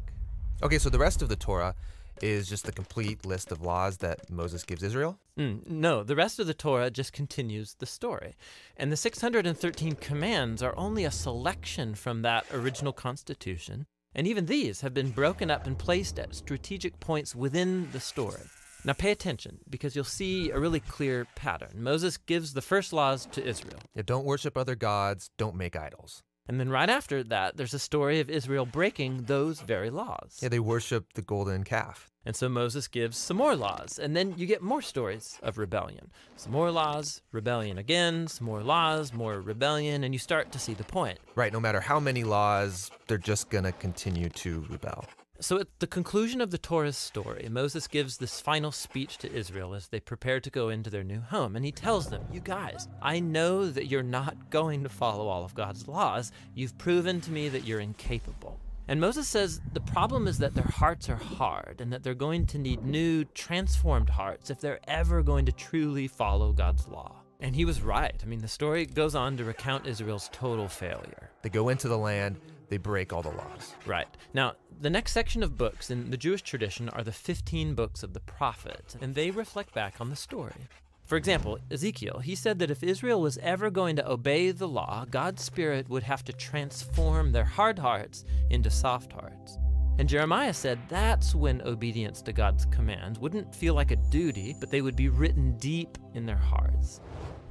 Okay, 0.62 0.78
so 0.78 0.90
the 0.90 0.98
rest 0.98 1.22
of 1.22 1.28
the 1.28 1.36
Torah 1.36 1.74
is 2.22 2.48
just 2.48 2.64
the 2.64 2.72
complete 2.72 3.24
list 3.24 3.52
of 3.52 3.62
laws 3.62 3.98
that 3.98 4.30
Moses 4.30 4.64
gives 4.64 4.82
Israel? 4.82 5.18
Mm, 5.38 5.66
no, 5.66 6.02
the 6.02 6.16
rest 6.16 6.38
of 6.38 6.46
the 6.46 6.54
Torah 6.54 6.90
just 6.90 7.12
continues 7.12 7.74
the 7.74 7.86
story. 7.86 8.36
And 8.76 8.90
the 8.90 8.96
613 8.96 9.96
commands 9.96 10.62
are 10.62 10.76
only 10.78 11.04
a 11.04 11.10
selection 11.10 11.94
from 11.94 12.22
that 12.22 12.46
original 12.52 12.92
constitution 12.92 13.86
and 14.16 14.26
even 14.26 14.46
these 14.46 14.80
have 14.80 14.94
been 14.94 15.10
broken 15.10 15.50
up 15.50 15.66
and 15.66 15.78
placed 15.78 16.18
at 16.18 16.34
strategic 16.34 16.98
points 16.98 17.36
within 17.36 17.88
the 17.92 18.00
story. 18.00 18.40
Now 18.84 18.94
pay 18.94 19.10
attention 19.10 19.58
because 19.68 19.94
you'll 19.94 20.04
see 20.04 20.50
a 20.50 20.58
really 20.58 20.80
clear 20.80 21.26
pattern. 21.36 21.70
Moses 21.74 22.16
gives 22.16 22.54
the 22.54 22.62
first 22.62 22.92
laws 22.92 23.26
to 23.32 23.44
Israel. 23.46 23.78
Yeah, 23.94 24.02
don't 24.06 24.24
worship 24.24 24.56
other 24.56 24.74
gods, 24.74 25.30
don't 25.36 25.54
make 25.54 25.76
idols. 25.76 26.22
And 26.48 26.58
then 26.58 26.70
right 26.70 26.88
after 26.88 27.22
that, 27.24 27.56
there's 27.56 27.74
a 27.74 27.78
story 27.78 28.20
of 28.20 28.30
Israel 28.30 28.64
breaking 28.64 29.24
those 29.24 29.60
very 29.60 29.90
laws. 29.90 30.38
Yeah, 30.40 30.48
they 30.48 30.60
worship 30.60 31.12
the 31.14 31.22
golden 31.22 31.64
calf. 31.64 32.10
And 32.26 32.34
so 32.34 32.48
Moses 32.48 32.88
gives 32.88 33.16
some 33.16 33.36
more 33.36 33.54
laws, 33.54 34.00
and 34.02 34.16
then 34.16 34.34
you 34.36 34.46
get 34.46 34.60
more 34.60 34.82
stories 34.82 35.38
of 35.44 35.58
rebellion. 35.58 36.10
Some 36.34 36.50
more 36.50 36.72
laws, 36.72 37.22
rebellion 37.30 37.78
again, 37.78 38.26
some 38.26 38.48
more 38.48 38.64
laws, 38.64 39.12
more 39.12 39.40
rebellion, 39.40 40.02
and 40.02 40.12
you 40.12 40.18
start 40.18 40.50
to 40.50 40.58
see 40.58 40.74
the 40.74 40.82
point. 40.82 41.20
Right, 41.36 41.52
no 41.52 41.60
matter 41.60 41.80
how 41.80 42.00
many 42.00 42.24
laws, 42.24 42.90
they're 43.06 43.16
just 43.16 43.48
going 43.48 43.62
to 43.62 43.70
continue 43.70 44.28
to 44.30 44.66
rebel. 44.68 45.04
So, 45.38 45.60
at 45.60 45.68
the 45.78 45.86
conclusion 45.86 46.40
of 46.40 46.50
the 46.50 46.58
Torah's 46.58 46.96
story, 46.96 47.46
Moses 47.48 47.86
gives 47.86 48.16
this 48.16 48.40
final 48.40 48.72
speech 48.72 49.18
to 49.18 49.32
Israel 49.32 49.74
as 49.74 49.86
they 49.86 50.00
prepare 50.00 50.40
to 50.40 50.50
go 50.50 50.70
into 50.70 50.90
their 50.90 51.04
new 51.04 51.20
home. 51.20 51.54
And 51.54 51.64
he 51.64 51.72
tells 51.72 52.08
them, 52.08 52.24
You 52.32 52.40
guys, 52.40 52.88
I 53.02 53.20
know 53.20 53.68
that 53.70 53.86
you're 53.86 54.02
not 54.02 54.50
going 54.50 54.82
to 54.82 54.88
follow 54.88 55.28
all 55.28 55.44
of 55.44 55.54
God's 55.54 55.86
laws. 55.86 56.32
You've 56.54 56.76
proven 56.78 57.20
to 57.20 57.30
me 57.30 57.50
that 57.50 57.66
you're 57.66 57.80
incapable. 57.80 58.58
And 58.88 59.00
Moses 59.00 59.26
says 59.26 59.60
the 59.72 59.80
problem 59.80 60.28
is 60.28 60.38
that 60.38 60.54
their 60.54 60.64
hearts 60.64 61.08
are 61.08 61.16
hard 61.16 61.80
and 61.80 61.92
that 61.92 62.02
they're 62.02 62.14
going 62.14 62.46
to 62.46 62.58
need 62.58 62.84
new, 62.84 63.24
transformed 63.24 64.10
hearts 64.10 64.50
if 64.50 64.60
they're 64.60 64.80
ever 64.86 65.22
going 65.22 65.46
to 65.46 65.52
truly 65.52 66.06
follow 66.06 66.52
God's 66.52 66.86
law. 66.86 67.16
And 67.40 67.54
he 67.54 67.64
was 67.64 67.82
right. 67.82 68.18
I 68.22 68.26
mean, 68.26 68.40
the 68.40 68.48
story 68.48 68.86
goes 68.86 69.14
on 69.14 69.36
to 69.36 69.44
recount 69.44 69.86
Israel's 69.86 70.30
total 70.32 70.68
failure. 70.68 71.30
They 71.42 71.50
go 71.50 71.68
into 71.68 71.88
the 71.88 71.98
land, 71.98 72.40
they 72.68 72.78
break 72.78 73.12
all 73.12 73.22
the 73.22 73.30
laws. 73.30 73.74
Right. 73.84 74.08
Now, 74.32 74.54
the 74.80 74.90
next 74.90 75.12
section 75.12 75.42
of 75.42 75.58
books 75.58 75.90
in 75.90 76.10
the 76.10 76.16
Jewish 76.16 76.42
tradition 76.42 76.88
are 76.90 77.02
the 77.02 77.12
15 77.12 77.74
books 77.74 78.02
of 78.02 78.14
the 78.14 78.20
prophets, 78.20 78.96
and 79.00 79.14
they 79.14 79.30
reflect 79.30 79.74
back 79.74 80.00
on 80.00 80.10
the 80.10 80.16
story. 80.16 80.68
For 81.06 81.16
example, 81.16 81.58
Ezekiel, 81.70 82.18
he 82.18 82.34
said 82.34 82.58
that 82.58 82.70
if 82.70 82.82
Israel 82.82 83.20
was 83.20 83.38
ever 83.38 83.70
going 83.70 83.94
to 83.96 84.10
obey 84.10 84.50
the 84.50 84.66
law, 84.66 85.04
God's 85.08 85.44
Spirit 85.44 85.88
would 85.88 86.02
have 86.02 86.24
to 86.24 86.32
transform 86.32 87.30
their 87.30 87.44
hard 87.44 87.78
hearts 87.78 88.24
into 88.50 88.70
soft 88.70 89.12
hearts. 89.12 89.56
And 89.98 90.08
Jeremiah 90.08 90.52
said 90.52 90.80
that's 90.88 91.32
when 91.32 91.62
obedience 91.62 92.20
to 92.22 92.32
God's 92.32 92.66
commands 92.66 93.20
wouldn't 93.20 93.54
feel 93.54 93.74
like 93.74 93.92
a 93.92 93.96
duty, 94.10 94.56
but 94.58 94.70
they 94.70 94.82
would 94.82 94.96
be 94.96 95.08
written 95.08 95.56
deep 95.58 95.96
in 96.14 96.26
their 96.26 96.34
hearts. 96.36 97.00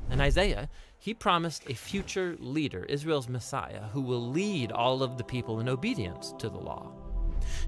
And 0.09 0.19
Isaiah, 0.21 0.67
he 0.99 1.13
promised 1.13 1.69
a 1.69 1.73
future 1.73 2.35
leader, 2.39 2.83
Israel's 2.85 3.29
Messiah, 3.29 3.83
who 3.93 4.01
will 4.01 4.29
lead 4.29 4.73
all 4.73 5.01
of 5.01 5.17
the 5.17 5.23
people 5.23 5.61
in 5.61 5.69
obedience 5.69 6.33
to 6.39 6.49
the 6.49 6.57
law. 6.57 6.91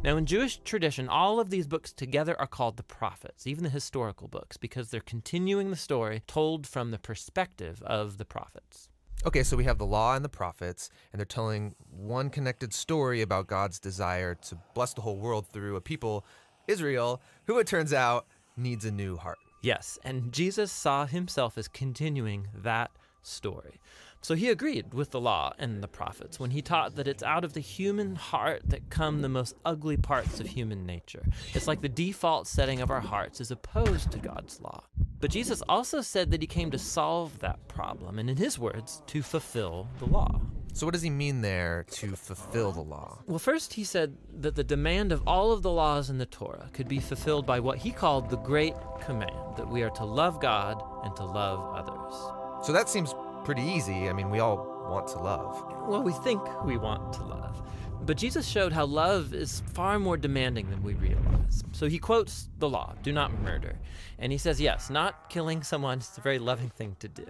Now, 0.03 0.17
in 0.17 0.25
Jewish 0.25 0.57
tradition, 0.57 1.10
all 1.10 1.39
of 1.39 1.50
these 1.50 1.67
books 1.67 1.91
together 1.91 2.39
are 2.39 2.48
called 2.48 2.77
the 2.77 2.84
prophets, 2.84 3.48
even 3.48 3.63
the 3.63 3.69
historical 3.69 4.27
books, 4.27 4.57
because 4.57 4.89
they're 4.89 5.01
continuing 5.01 5.69
the 5.69 5.75
story 5.75 6.24
told 6.27 6.67
from 6.67 6.91
the 6.91 7.00
perspective 7.00 7.81
of 7.84 8.17
the 8.17 8.25
prophets. 8.25 8.89
Okay, 9.25 9.43
so 9.43 9.57
we 9.57 9.63
have 9.63 9.79
the 9.79 9.86
law 9.86 10.15
and 10.15 10.24
the 10.24 10.29
prophets, 10.29 10.89
and 11.12 11.19
they're 11.19 11.25
telling 11.25 11.75
one 11.89 12.29
connected 12.29 12.74
story 12.74 13.22
about 13.22 13.48
God's 13.48 13.79
desire 13.79 14.36
to 14.36 14.57
bless 14.74 14.93
the 14.93 15.01
whole 15.01 15.17
world 15.17 15.48
through 15.48 15.75
a 15.75 15.81
people, 15.81 16.24
Israel, 16.67 17.22
who 17.46 17.57
it 17.57 17.67
turns 17.67 17.93
out 17.93 18.27
needs 18.55 18.86
a 18.86 18.91
new 18.91 19.17
heart. 19.17 19.39
Yes, 19.62 19.98
and 20.03 20.31
Jesus 20.31 20.72
saw 20.72 21.07
himself 21.07 21.57
as 21.57 21.67
continuing 21.67 22.48
that 22.53 22.91
story. 23.24 23.79
So 24.27 24.36
he 24.36 24.50
agreed 24.50 24.93
with 24.93 25.12
the 25.12 25.22
law 25.22 25.53
and 25.57 25.81
the 25.81 25.88
prophets 25.88 26.38
when 26.38 26.51
he 26.51 26.62
taught 26.62 26.98
that 26.98 27.07
it's 27.07 27.24
out 27.24 27.46
of 27.46 27.53
the 27.53 27.62
human 27.62 28.17
heart 28.17 28.62
that 28.65 28.89
come 28.89 29.22
the 29.22 29.29
most 29.29 29.55
ugly 29.63 29.96
parts 29.96 30.41
of 30.41 30.48
human 30.48 30.86
nature. 30.86 31.24
It's 31.53 31.65
like 31.65 31.79
the 31.79 31.88
default 31.88 32.46
setting 32.46 32.81
of 32.81 32.91
our 32.91 33.00
hearts 33.00 33.39
is 33.39 33.51
opposed 33.51 34.12
to 34.12 34.19
God's 34.19 34.60
law. 34.60 34.84
But 35.22 35.31
Jesus 35.31 35.63
also 35.69 36.01
said 36.01 36.31
that 36.31 36.41
he 36.41 36.46
came 36.46 36.72
to 36.72 36.77
solve 36.77 37.39
that 37.39 37.69
problem, 37.69 38.19
and 38.19 38.29
in 38.29 38.36
his 38.36 38.60
words, 38.60 39.01
to 39.07 39.22
fulfill 39.22 39.88
the 40.00 40.07
law. 40.07 40.41
So, 40.74 40.86
what 40.86 40.91
does 40.91 41.03
he 41.03 41.10
mean 41.10 41.39
there 41.39 41.86
to 41.91 42.17
fulfill 42.17 42.74
the 42.74 42.81
law? 42.81 43.19
Well, 43.27 43.39
first, 43.39 43.75
he 43.75 43.86
said 43.86 44.17
that 44.41 44.55
the 44.55 44.63
demand 44.65 45.13
of 45.13 45.24
all 45.25 45.53
of 45.53 45.62
the 45.62 45.72
laws 45.72 46.10
in 46.10 46.17
the 46.17 46.25
Torah 46.25 46.69
could 46.74 46.89
be 46.89 47.00
fulfilled 47.00 47.46
by 47.46 47.62
what 47.62 47.77
he 47.77 47.91
called 47.91 48.29
the 48.29 48.36
Great 48.36 48.75
Command 49.00 49.55
that 49.55 49.69
we 49.69 49.84
are 49.84 49.89
to 49.91 50.03
love 50.03 50.41
God 50.41 50.84
and 51.05 51.15
to 51.15 51.24
love 51.24 51.74
others. 51.74 52.65
So, 52.67 52.74
that 52.74 52.89
seems 52.89 53.13
pretty 53.44 53.63
easy. 53.63 54.10
I 54.10 54.13
mean, 54.13 54.29
we 54.29 54.39
all 54.39 54.58
want 54.89 55.08
to 55.10 55.20
love. 55.20 55.63
Well, 55.88 56.03
we 56.03 56.13
think 56.13 56.41
we 56.63 56.77
want 56.77 57.13
to 57.13 57.24
love. 57.24 57.62
But 58.06 58.17
Jesus 58.17 58.48
showed 58.48 58.72
how 58.72 58.86
love 58.86 59.34
is 59.34 59.62
far 59.74 60.00
more 60.00 60.17
demanding 60.17 60.70
than 60.70 60.82
we 60.82 60.94
realize. 60.94 61.63
So 61.74 61.88
he 61.88 62.00
quotes 62.00 62.50
the 62.60 62.70
law 62.70 62.96
do 63.03 63.12
not 63.12 63.38
murder. 63.41 63.77
And 64.20 64.32
he 64.32 64.38
says, 64.38 64.62
yes, 64.62 64.89
not 64.89 65.29
killing 65.29 65.63
someone 65.63 66.00
is 66.00 66.17
a 66.17 66.22
very 66.22 66.39
loving 66.39 66.70
thing 66.70 66.96
to 67.00 67.08
do. 67.08 67.25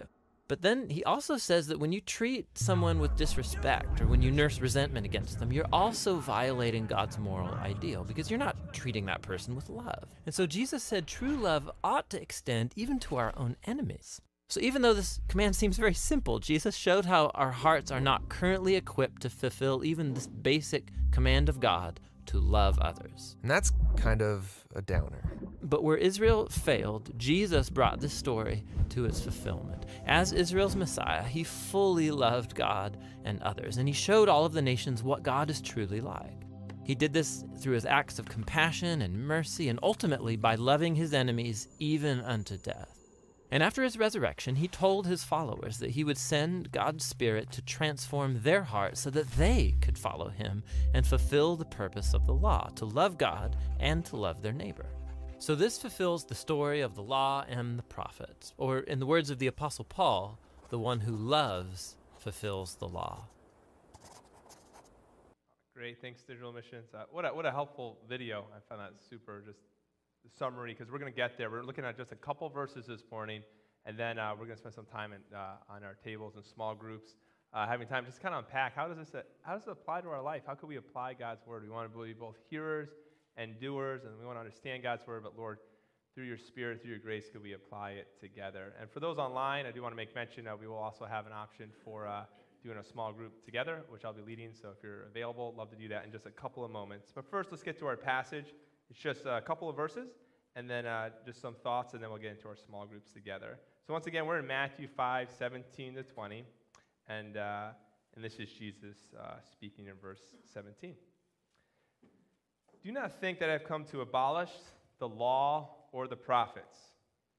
But 0.47 0.61
then 0.61 0.89
he 0.89 1.03
also 1.03 1.35
says 1.35 1.67
that 1.67 1.79
when 1.79 1.91
you 1.91 1.99
treat 1.99 2.57
someone 2.57 2.99
with 2.99 3.17
disrespect 3.17 3.99
or 3.99 4.07
when 4.07 4.21
you 4.21 4.31
nurse 4.31 4.61
resentment 4.61 5.05
against 5.05 5.39
them, 5.39 5.51
you're 5.51 5.67
also 5.73 6.17
violating 6.17 6.85
God's 6.85 7.17
moral 7.17 7.53
ideal 7.55 8.05
because 8.05 8.29
you're 8.29 8.39
not 8.39 8.73
treating 8.73 9.05
that 9.07 9.21
person 9.21 9.55
with 9.55 9.69
love. 9.69 10.05
And 10.25 10.33
so 10.33 10.45
Jesus 10.45 10.83
said 10.83 11.05
true 11.05 11.35
love 11.35 11.69
ought 11.83 12.09
to 12.11 12.21
extend 12.21 12.71
even 12.77 12.97
to 12.99 13.17
our 13.17 13.33
own 13.35 13.57
enemies. 13.65 14.21
So 14.49 14.61
even 14.61 14.81
though 14.81 14.93
this 14.93 15.19
command 15.27 15.57
seems 15.57 15.77
very 15.77 15.93
simple, 15.93 16.39
Jesus 16.39 16.73
showed 16.73 17.03
how 17.03 17.31
our 17.35 17.51
hearts 17.51 17.91
are 17.91 17.99
not 17.99 18.29
currently 18.29 18.75
equipped 18.75 19.23
to 19.23 19.29
fulfill 19.29 19.83
even 19.83 20.13
this 20.13 20.27
basic 20.27 20.87
command 21.11 21.49
of 21.49 21.59
God 21.59 21.99
to 22.27 22.39
love 22.39 22.79
others. 22.79 23.35
And 23.41 23.51
that's 23.51 23.73
kind 23.97 24.21
of 24.21 24.65
a 24.73 24.81
downer. 24.81 25.33
But 25.63 25.83
where 25.83 25.97
Israel 25.97 26.47
failed, 26.47 27.11
Jesus 27.17 27.69
brought 27.69 27.99
this 27.99 28.13
story 28.13 28.63
to 28.89 29.03
its 29.03 29.19
fulfillment. 29.19 29.85
As 30.05 30.31
Israel's 30.31 30.77
Messiah, 30.77 31.23
he 31.23 31.43
fully 31.43 32.09
loved 32.09 32.55
God 32.55 32.97
and 33.25 33.41
others, 33.43 33.77
and 33.77 33.87
he 33.87 33.93
showed 33.93 34.29
all 34.29 34.45
of 34.45 34.53
the 34.53 34.61
nations 34.61 35.03
what 35.03 35.23
God 35.23 35.49
is 35.49 35.59
truly 35.59 35.99
like. 35.99 36.43
He 36.85 36.95
did 36.95 37.11
this 37.11 37.43
through 37.59 37.73
his 37.73 37.85
acts 37.85 38.17
of 38.17 38.29
compassion 38.29 39.01
and 39.01 39.27
mercy, 39.27 39.67
and 39.67 39.77
ultimately 39.83 40.37
by 40.37 40.55
loving 40.55 40.95
his 40.95 41.13
enemies 41.13 41.67
even 41.79 42.21
unto 42.21 42.57
death. 42.57 43.06
And 43.49 43.63
after 43.63 43.81
his 43.83 43.97
resurrection, 43.97 44.55
he 44.55 44.67
told 44.67 45.07
his 45.07 45.23
followers 45.23 45.77
that 45.79 45.91
he 45.91 46.03
would 46.03 46.17
send 46.17 46.71
God's 46.71 47.05
Spirit 47.05 47.49
to 47.51 47.61
transform 47.61 48.41
their 48.41 48.63
hearts 48.63 48.99
so 48.99 49.09
that 49.11 49.31
they 49.31 49.75
could 49.81 49.97
follow 49.97 50.27
him 50.27 50.63
and 50.93 51.07
fulfill 51.07 51.55
the 51.55 51.65
purpose 51.65 52.13
of 52.13 52.25
the 52.25 52.33
law 52.33 52.69
to 52.75 52.85
love 52.85 53.17
God 53.17 53.55
and 53.79 54.03
to 54.05 54.17
love 54.17 54.41
their 54.41 54.51
neighbor. 54.51 54.87
So, 55.39 55.55
this 55.55 55.77
fulfills 55.77 56.25
the 56.25 56.35
story 56.35 56.81
of 56.81 56.95
the 56.95 57.03
law 57.03 57.45
and 57.47 57.77
the 57.77 57.83
prophets, 57.83 58.53
or 58.57 58.79
in 58.79 58.99
the 58.99 59.05
words 59.05 59.29
of 59.29 59.37
the 59.37 59.47
Apostle 59.47 59.85
Paul, 59.85 60.39
the 60.69 60.79
one 60.79 60.99
who 60.99 61.15
loves 61.15 61.95
fulfills 62.17 62.75
the 62.75 62.87
law. 62.87 63.25
Great, 65.75 66.01
thanks, 66.01 66.23
Digital 66.23 66.51
Missions. 66.51 66.87
Uh, 66.91 67.03
what, 67.11 67.23
a, 67.23 67.27
what 67.29 67.45
a 67.45 67.51
helpful 67.51 67.99
video. 68.09 68.45
I 68.51 68.59
found 68.67 68.81
that 68.81 68.93
super, 69.07 69.43
just 69.45 69.59
summary, 70.37 70.73
because 70.73 70.91
we're 70.91 70.99
going 70.99 71.11
to 71.11 71.15
get 71.15 71.37
there. 71.37 71.49
We're 71.49 71.63
looking 71.63 71.85
at 71.85 71.97
just 71.97 72.11
a 72.11 72.15
couple 72.15 72.49
verses 72.49 72.85
this 72.87 73.03
morning, 73.11 73.41
and 73.85 73.97
then 73.97 74.19
uh, 74.19 74.31
we're 74.31 74.45
going 74.45 74.55
to 74.55 74.59
spend 74.59 74.75
some 74.75 74.85
time 74.85 75.13
in, 75.13 75.21
uh, 75.35 75.55
on 75.69 75.83
our 75.83 75.95
tables 76.03 76.35
and 76.35 76.45
small 76.45 76.75
groups, 76.75 77.15
uh, 77.53 77.67
having 77.67 77.87
time 77.87 78.05
just 78.05 78.21
kind 78.21 78.35
of 78.35 78.43
unpack 78.45 78.75
how 78.75 78.87
does 78.87 78.97
this 78.97 79.15
uh, 79.15 79.21
how 79.41 79.53
does 79.53 79.63
it 79.67 79.71
apply 79.71 80.01
to 80.01 80.09
our 80.09 80.21
life? 80.21 80.43
How 80.45 80.55
can 80.55 80.67
we 80.67 80.75
apply 80.75 81.13
God's 81.13 81.45
word? 81.47 81.63
We 81.63 81.69
want 81.69 81.91
to 81.91 82.03
be 82.03 82.13
both 82.13 82.35
hearers 82.49 82.89
and 83.37 83.59
doers, 83.59 84.03
and 84.03 84.17
we 84.19 84.25
want 84.25 84.35
to 84.35 84.41
understand 84.41 84.83
God's 84.83 85.05
word. 85.07 85.23
But 85.23 85.37
Lord, 85.37 85.59
through 86.13 86.25
your 86.25 86.37
Spirit, 86.37 86.81
through 86.81 86.91
your 86.91 86.99
grace, 86.99 87.25
could 87.31 87.43
we 87.43 87.53
apply 87.53 87.91
it 87.91 88.07
together? 88.19 88.73
And 88.81 88.89
for 88.89 88.99
those 88.99 89.17
online, 89.17 89.65
I 89.65 89.71
do 89.71 89.81
want 89.81 89.91
to 89.93 89.97
make 89.97 90.13
mention 90.15 90.45
that 90.45 90.59
we 90.59 90.67
will 90.67 90.77
also 90.77 91.05
have 91.05 91.25
an 91.25 91.33
option 91.33 91.69
for 91.85 92.07
uh, 92.07 92.23
doing 92.63 92.79
a 92.79 92.83
small 92.83 93.13
group 93.13 93.45
together, 93.45 93.83
which 93.89 94.03
I'll 94.03 94.13
be 94.13 94.23
leading. 94.23 94.49
So 94.59 94.69
if 94.69 94.83
you're 94.83 95.03
available, 95.03 95.53
love 95.55 95.69
to 95.69 95.75
do 95.75 95.87
that 95.89 96.05
in 96.05 96.11
just 96.11 96.25
a 96.25 96.31
couple 96.31 96.65
of 96.65 96.71
moments. 96.71 97.11
But 97.13 97.29
first, 97.29 97.51
let's 97.51 97.63
get 97.63 97.79
to 97.79 97.85
our 97.85 97.95
passage. 97.95 98.47
It's 98.89 98.99
just 98.99 99.25
a 99.25 99.41
couple 99.41 99.69
of 99.69 99.75
verses, 99.75 100.09
and 100.55 100.69
then 100.69 100.85
uh, 100.85 101.09
just 101.25 101.41
some 101.41 101.55
thoughts, 101.55 101.93
and 101.93 102.01
then 102.01 102.09
we'll 102.09 102.19
get 102.19 102.31
into 102.31 102.47
our 102.47 102.55
small 102.55 102.85
groups 102.85 103.11
together. 103.11 103.59
So 103.85 103.93
once 103.93 104.07
again, 104.07 104.25
we're 104.25 104.39
in 104.39 104.47
Matthew 104.47 104.87
5, 104.87 105.29
17 105.37 105.95
to 105.95 106.03
20, 106.03 106.45
and, 107.07 107.37
uh, 107.37 107.67
and 108.15 108.23
this 108.23 108.35
is 108.35 108.49
Jesus 108.49 108.97
uh, 109.19 109.35
speaking 109.51 109.87
in 109.87 109.93
verse 110.01 110.21
17. 110.53 110.95
Do 112.83 112.91
not 112.91 113.19
think 113.19 113.39
that 113.39 113.49
I've 113.49 113.65
come 113.65 113.83
to 113.85 114.01
abolish 114.01 114.51
the 114.99 115.07
law 115.07 115.75
or 115.91 116.07
the 116.07 116.15
prophets. 116.15 116.77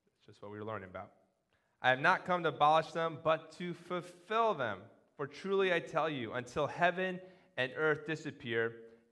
That's 0.04 0.26
just 0.26 0.42
what 0.42 0.52
we 0.52 0.58
were 0.58 0.64
learning 0.64 0.90
about. 0.90 1.10
I 1.80 1.90
have 1.90 2.00
not 2.00 2.26
come 2.26 2.42
to 2.42 2.48
abolish 2.50 2.88
them, 2.92 3.18
but 3.22 3.52
to 3.58 3.72
fulfill 3.72 4.54
them. 4.54 4.78
For 5.16 5.26
truly 5.26 5.72
I 5.72 5.80
tell 5.80 6.08
you, 6.08 6.32
until 6.32 6.66
heaven 6.66 7.20
and 7.56 7.72
earth 7.76 8.06
disappear, 8.06 8.72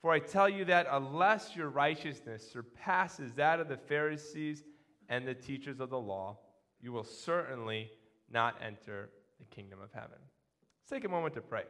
For 0.00 0.12
I 0.12 0.18
tell 0.18 0.48
you 0.48 0.64
that 0.66 0.86
unless 0.90 1.54
your 1.54 1.68
righteousness 1.68 2.48
surpasses 2.50 3.34
that 3.34 3.60
of 3.60 3.68
the 3.68 3.76
Pharisees 3.76 4.64
and 5.08 5.26
the 5.26 5.34
teachers 5.34 5.80
of 5.80 5.90
the 5.90 6.00
law, 6.00 6.38
you 6.80 6.92
will 6.92 7.04
certainly 7.04 7.90
not 8.32 8.56
enter 8.64 9.10
the 9.38 9.44
kingdom 9.54 9.80
of 9.82 9.92
heaven. 9.92 10.18
Let's 10.80 10.90
take 10.90 11.04
a 11.04 11.08
moment 11.08 11.34
to 11.34 11.42
pray. 11.42 11.64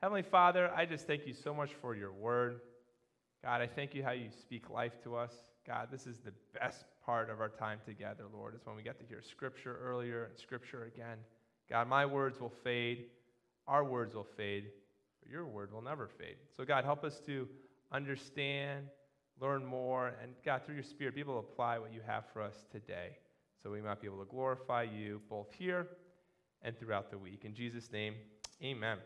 Heavenly 0.00 0.22
Father, 0.22 0.70
I 0.74 0.86
just 0.86 1.06
thank 1.06 1.26
you 1.26 1.34
so 1.34 1.52
much 1.52 1.70
for 1.80 1.94
your 1.94 2.12
word. 2.12 2.60
God, 3.44 3.60
I 3.60 3.66
thank 3.66 3.94
you 3.94 4.02
how 4.02 4.12
you 4.12 4.30
speak 4.30 4.70
life 4.70 5.02
to 5.04 5.16
us. 5.16 5.32
God, 5.66 5.88
this 5.90 6.06
is 6.06 6.18
the 6.18 6.32
best 6.58 6.84
part 7.04 7.28
of 7.28 7.40
our 7.40 7.48
time 7.48 7.80
together, 7.84 8.24
Lord, 8.32 8.54
is 8.54 8.64
when 8.64 8.76
we 8.76 8.82
get 8.82 8.98
to 9.00 9.06
hear 9.06 9.20
scripture 9.20 9.78
earlier 9.82 10.24
and 10.24 10.38
scripture 10.38 10.84
again. 10.84 11.18
God, 11.68 11.88
my 11.88 12.06
words 12.06 12.40
will 12.40 12.52
fade, 12.62 13.06
our 13.66 13.84
words 13.84 14.14
will 14.14 14.26
fade, 14.36 14.66
but 15.20 15.30
your 15.30 15.44
word 15.44 15.72
will 15.72 15.82
never 15.82 16.08
fade. 16.08 16.36
So, 16.56 16.64
God, 16.64 16.84
help 16.84 17.04
us 17.04 17.20
to 17.26 17.48
understand, 17.92 18.86
learn 19.40 19.64
more, 19.64 20.14
and 20.22 20.32
God, 20.44 20.62
through 20.64 20.74
your 20.74 20.84
Spirit, 20.84 21.14
be 21.14 21.20
able 21.20 21.40
to 21.40 21.48
apply 21.48 21.78
what 21.78 21.92
you 21.92 22.00
have 22.06 22.24
for 22.32 22.42
us 22.42 22.64
today 22.70 23.16
so 23.62 23.70
we 23.70 23.80
might 23.80 24.00
be 24.00 24.06
able 24.06 24.18
to 24.18 24.30
glorify 24.30 24.82
you 24.82 25.20
both 25.28 25.52
here 25.58 25.88
and 26.62 26.78
throughout 26.78 27.10
the 27.10 27.18
week. 27.18 27.44
In 27.44 27.54
Jesus' 27.54 27.90
name, 27.90 28.14
amen. 28.62 28.98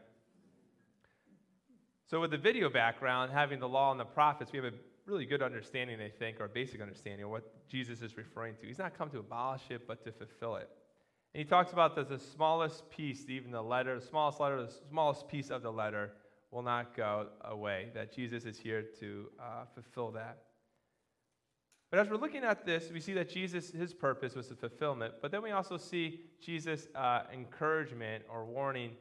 So, 2.07 2.21
with 2.21 2.31
the 2.31 2.39
video 2.39 2.69
background, 2.69 3.31
having 3.33 3.61
the 3.61 3.69
law 3.69 3.91
and 3.91 4.01
the 4.01 4.05
prophets, 4.05 4.53
we 4.53 4.59
have 4.59 4.73
a 4.73 4.77
really 5.07 5.25
good 5.25 5.43
understanding, 5.43 6.01
I 6.01 6.09
think, 6.09 6.41
or 6.41 6.49
basic 6.49 6.81
understanding 6.81 7.25
of 7.25 7.31
what 7.31 7.69
Jesus 7.69 8.03
is 8.03 8.17
referring 8.17 8.57
to. 8.61 8.67
He's 8.67 8.79
not 8.79 8.97
come 8.97 9.11
to 9.11 9.19
abolish 9.19 9.63
it, 9.71 9.87
but 9.87 10.05
to 10.05 10.13
fulfill 10.13 10.57
it. 10.57 10.69
And 11.35 11.43
he 11.43 11.49
talks 11.49 11.73
about 11.73 11.95
that 11.97 12.09
the 12.09 12.19
smallest 12.19 12.91
piece, 12.91 13.29
even 13.29 13.53
the 13.53 13.63
letter, 13.63 13.99
the 13.99 14.05
smallest 14.05 14.41
letter, 14.41 14.61
the 14.61 14.73
smallest 14.91 15.29
piece 15.29 15.51
of 15.51 15.63
the 15.63 15.71
letter 15.71 16.13
will 16.51 16.63
not 16.63 16.97
go 16.97 17.29
away, 17.45 17.91
that 17.95 18.15
Jesus 18.15 18.45
is 18.45 18.59
here 18.59 18.85
to 18.99 19.31
uh, 19.39 19.65
fulfill 19.75 20.11
that. 20.13 20.39
But 21.91 22.01
as 22.01 22.09
we're 22.09 22.17
looking 22.17 22.45
at 22.45 22.65
this, 22.65 22.91
we 22.93 23.01
see 23.01 23.15
that 23.15 23.29
Jesus, 23.29 23.71
his 23.71 23.93
purpose 23.93 24.35
was 24.35 24.49
the 24.49 24.55
fulfillment, 24.55 25.15
but 25.21 25.33
then 25.33 25.43
we 25.43 25.51
also 25.51 25.77
see 25.77 26.21
Jesus' 26.41 26.89
uh, 26.95 27.23
encouragement 27.33 28.25
or 28.29 28.45
warning 28.45 28.93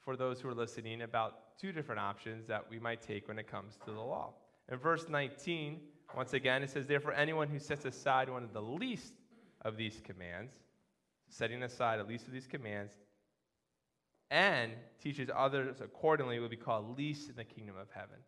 for 0.00 0.16
those 0.16 0.40
who 0.40 0.48
are 0.48 0.54
listening 0.54 1.02
about 1.02 1.58
two 1.58 1.72
different 1.72 2.00
options 2.00 2.46
that 2.46 2.64
we 2.70 2.78
might 2.78 3.02
take 3.02 3.26
when 3.26 3.38
it 3.38 3.50
comes 3.50 3.76
to 3.84 3.90
the 3.90 4.00
law. 4.00 4.34
In 4.70 4.78
verse 4.78 5.08
19, 5.08 5.80
once 6.16 6.34
again, 6.34 6.62
it 6.62 6.70
says, 6.70 6.86
Therefore, 6.86 7.12
anyone 7.14 7.48
who 7.48 7.58
sets 7.58 7.84
aside 7.84 8.28
one 8.28 8.44
of 8.44 8.52
the 8.52 8.62
least 8.62 9.14
of 9.62 9.76
these 9.76 10.00
commands, 10.04 10.52
setting 11.28 11.64
aside 11.64 11.98
at 11.98 12.06
least 12.06 12.26
of 12.28 12.32
these 12.32 12.46
commands, 12.46 12.92
and 14.30 14.72
teaches 15.02 15.28
others 15.34 15.80
accordingly 15.80 16.38
will 16.38 16.48
be 16.48 16.56
called 16.56 16.96
least 16.96 17.28
in 17.28 17.36
the 17.36 17.44
kingdom 17.44 17.76
of 17.76 17.88
heaven. 17.94 18.18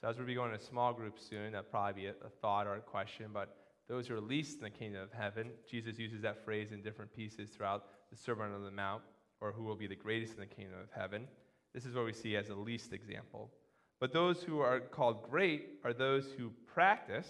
So 0.00 0.08
as 0.08 0.16
we'll 0.16 0.26
be 0.26 0.34
going 0.34 0.50
to 0.50 0.56
a 0.56 0.60
small 0.60 0.92
groups 0.92 1.26
soon, 1.28 1.52
that'll 1.52 1.70
probably 1.70 2.02
be 2.02 2.06
a, 2.08 2.14
a 2.24 2.30
thought 2.40 2.66
or 2.66 2.74
a 2.74 2.80
question, 2.80 3.30
but 3.32 3.56
those 3.88 4.06
who 4.06 4.14
are 4.14 4.20
least 4.20 4.58
in 4.58 4.64
the 4.64 4.70
kingdom 4.70 5.02
of 5.02 5.12
heaven, 5.12 5.50
Jesus 5.70 5.98
uses 5.98 6.22
that 6.22 6.44
phrase 6.44 6.72
in 6.72 6.82
different 6.82 7.12
pieces 7.14 7.50
throughout 7.50 7.84
the 8.10 8.16
Sermon 8.16 8.52
on 8.52 8.64
the 8.64 8.70
Mount, 8.70 9.02
or 9.40 9.52
who 9.52 9.62
will 9.62 9.76
be 9.76 9.86
the 9.86 9.96
greatest 9.96 10.34
in 10.34 10.40
the 10.40 10.46
kingdom 10.46 10.78
of 10.80 10.88
heaven. 10.90 11.26
This 11.74 11.84
is 11.84 11.94
what 11.94 12.04
we 12.04 12.12
see 12.12 12.36
as 12.36 12.48
a 12.48 12.54
least 12.54 12.92
example. 12.92 13.50
But 14.00 14.12
those 14.12 14.42
who 14.42 14.60
are 14.60 14.80
called 14.80 15.28
great 15.30 15.80
are 15.84 15.92
those 15.92 16.26
who 16.38 16.52
practice. 16.72 17.26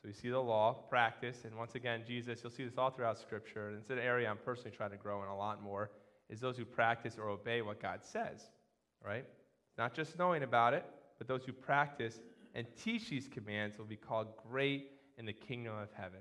So 0.00 0.08
we 0.08 0.12
see 0.12 0.30
the 0.30 0.38
law, 0.38 0.72
practice, 0.90 1.44
and 1.44 1.56
once 1.56 1.76
again, 1.76 2.02
Jesus, 2.06 2.40
you'll 2.42 2.52
see 2.52 2.64
this 2.64 2.76
all 2.76 2.90
throughout 2.90 3.18
Scripture, 3.18 3.68
and 3.68 3.78
it's 3.78 3.90
an 3.90 3.98
area 3.98 4.28
I'm 4.28 4.38
personally 4.38 4.76
trying 4.76 4.90
to 4.90 4.96
grow 4.96 5.22
in 5.22 5.28
a 5.28 5.36
lot 5.36 5.62
more, 5.62 5.90
is 6.32 6.40
those 6.40 6.56
who 6.56 6.64
practice 6.64 7.18
or 7.18 7.28
obey 7.28 7.60
what 7.60 7.80
God 7.80 8.00
says, 8.02 8.48
right? 9.04 9.26
Not 9.76 9.94
just 9.94 10.18
knowing 10.18 10.42
about 10.42 10.72
it, 10.72 10.84
but 11.18 11.28
those 11.28 11.44
who 11.44 11.52
practice 11.52 12.20
and 12.54 12.66
teach 12.82 13.10
these 13.10 13.28
commands 13.28 13.76
will 13.76 13.84
be 13.84 13.96
called 13.96 14.28
great 14.48 14.92
in 15.18 15.26
the 15.26 15.32
kingdom 15.32 15.76
of 15.76 15.88
heaven. 15.92 16.20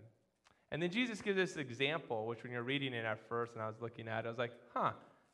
And 0.71 0.81
then 0.81 0.91
Jesus 0.91 1.21
gives 1.21 1.37
this 1.37 1.55
example, 1.55 2.27
which 2.27 2.43
when 2.43 2.51
you're 2.51 2.63
reading 2.63 2.93
it 2.93 3.05
at 3.05 3.27
first 3.29 3.53
and 3.53 3.61
I 3.61 3.67
was 3.67 3.77
looking 3.81 4.09
at 4.09 4.25
it, 4.25 4.27
I 4.27 4.29
was 4.29 4.37
like, 4.37 4.53
huh. 4.73 4.91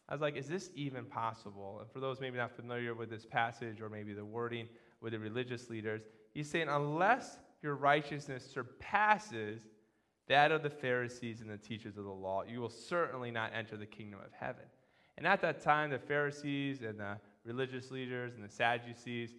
I 0.10 0.14
was 0.14 0.22
like, 0.22 0.38
is 0.38 0.48
this 0.48 0.70
even 0.76 1.06
possible? 1.06 1.80
And 1.82 1.92
for 1.92 2.00
those 2.00 2.22
maybe 2.22 2.38
not 2.38 2.56
familiar 2.56 2.94
with 2.94 3.10
this 3.10 3.26
passage 3.26 3.82
or 3.82 3.90
maybe 3.90 4.14
the 4.14 4.24
wording 4.24 4.68
with 5.02 5.14
the 5.14 5.20
religious 5.20 5.70
leaders, 5.70 6.04
he's 6.34 6.50
saying, 6.50 6.68
unless 6.70 7.40
your 7.62 7.76
righteousness 7.76 8.50
surpasses 8.50 9.66
that 10.28 10.52
of 10.52 10.64
the 10.64 10.70
Pharisees 10.70 11.42
and 11.42 11.50
the 11.50 11.58
teachers 11.58 11.98
of 11.98 12.04
the 12.04 12.12
law, 12.12 12.44
you 12.48 12.60
will 12.60 12.70
certainly 12.70 13.32
not 13.32 13.52
enter 13.54 13.78
the 13.78 13.86
kingdom 13.86 14.20
of 14.20 14.32
heaven. 14.38 14.66
And 15.18 15.26
at 15.26 15.42
that 15.42 15.62
time, 15.62 15.90
the 15.90 16.00
Pharisees 16.00 16.82
and 16.82 17.00
the 17.00 17.18
religious 17.46 17.92
leaders 17.92 18.34
and 18.36 18.44
the 18.44 18.50
Sadducees, 18.50 19.32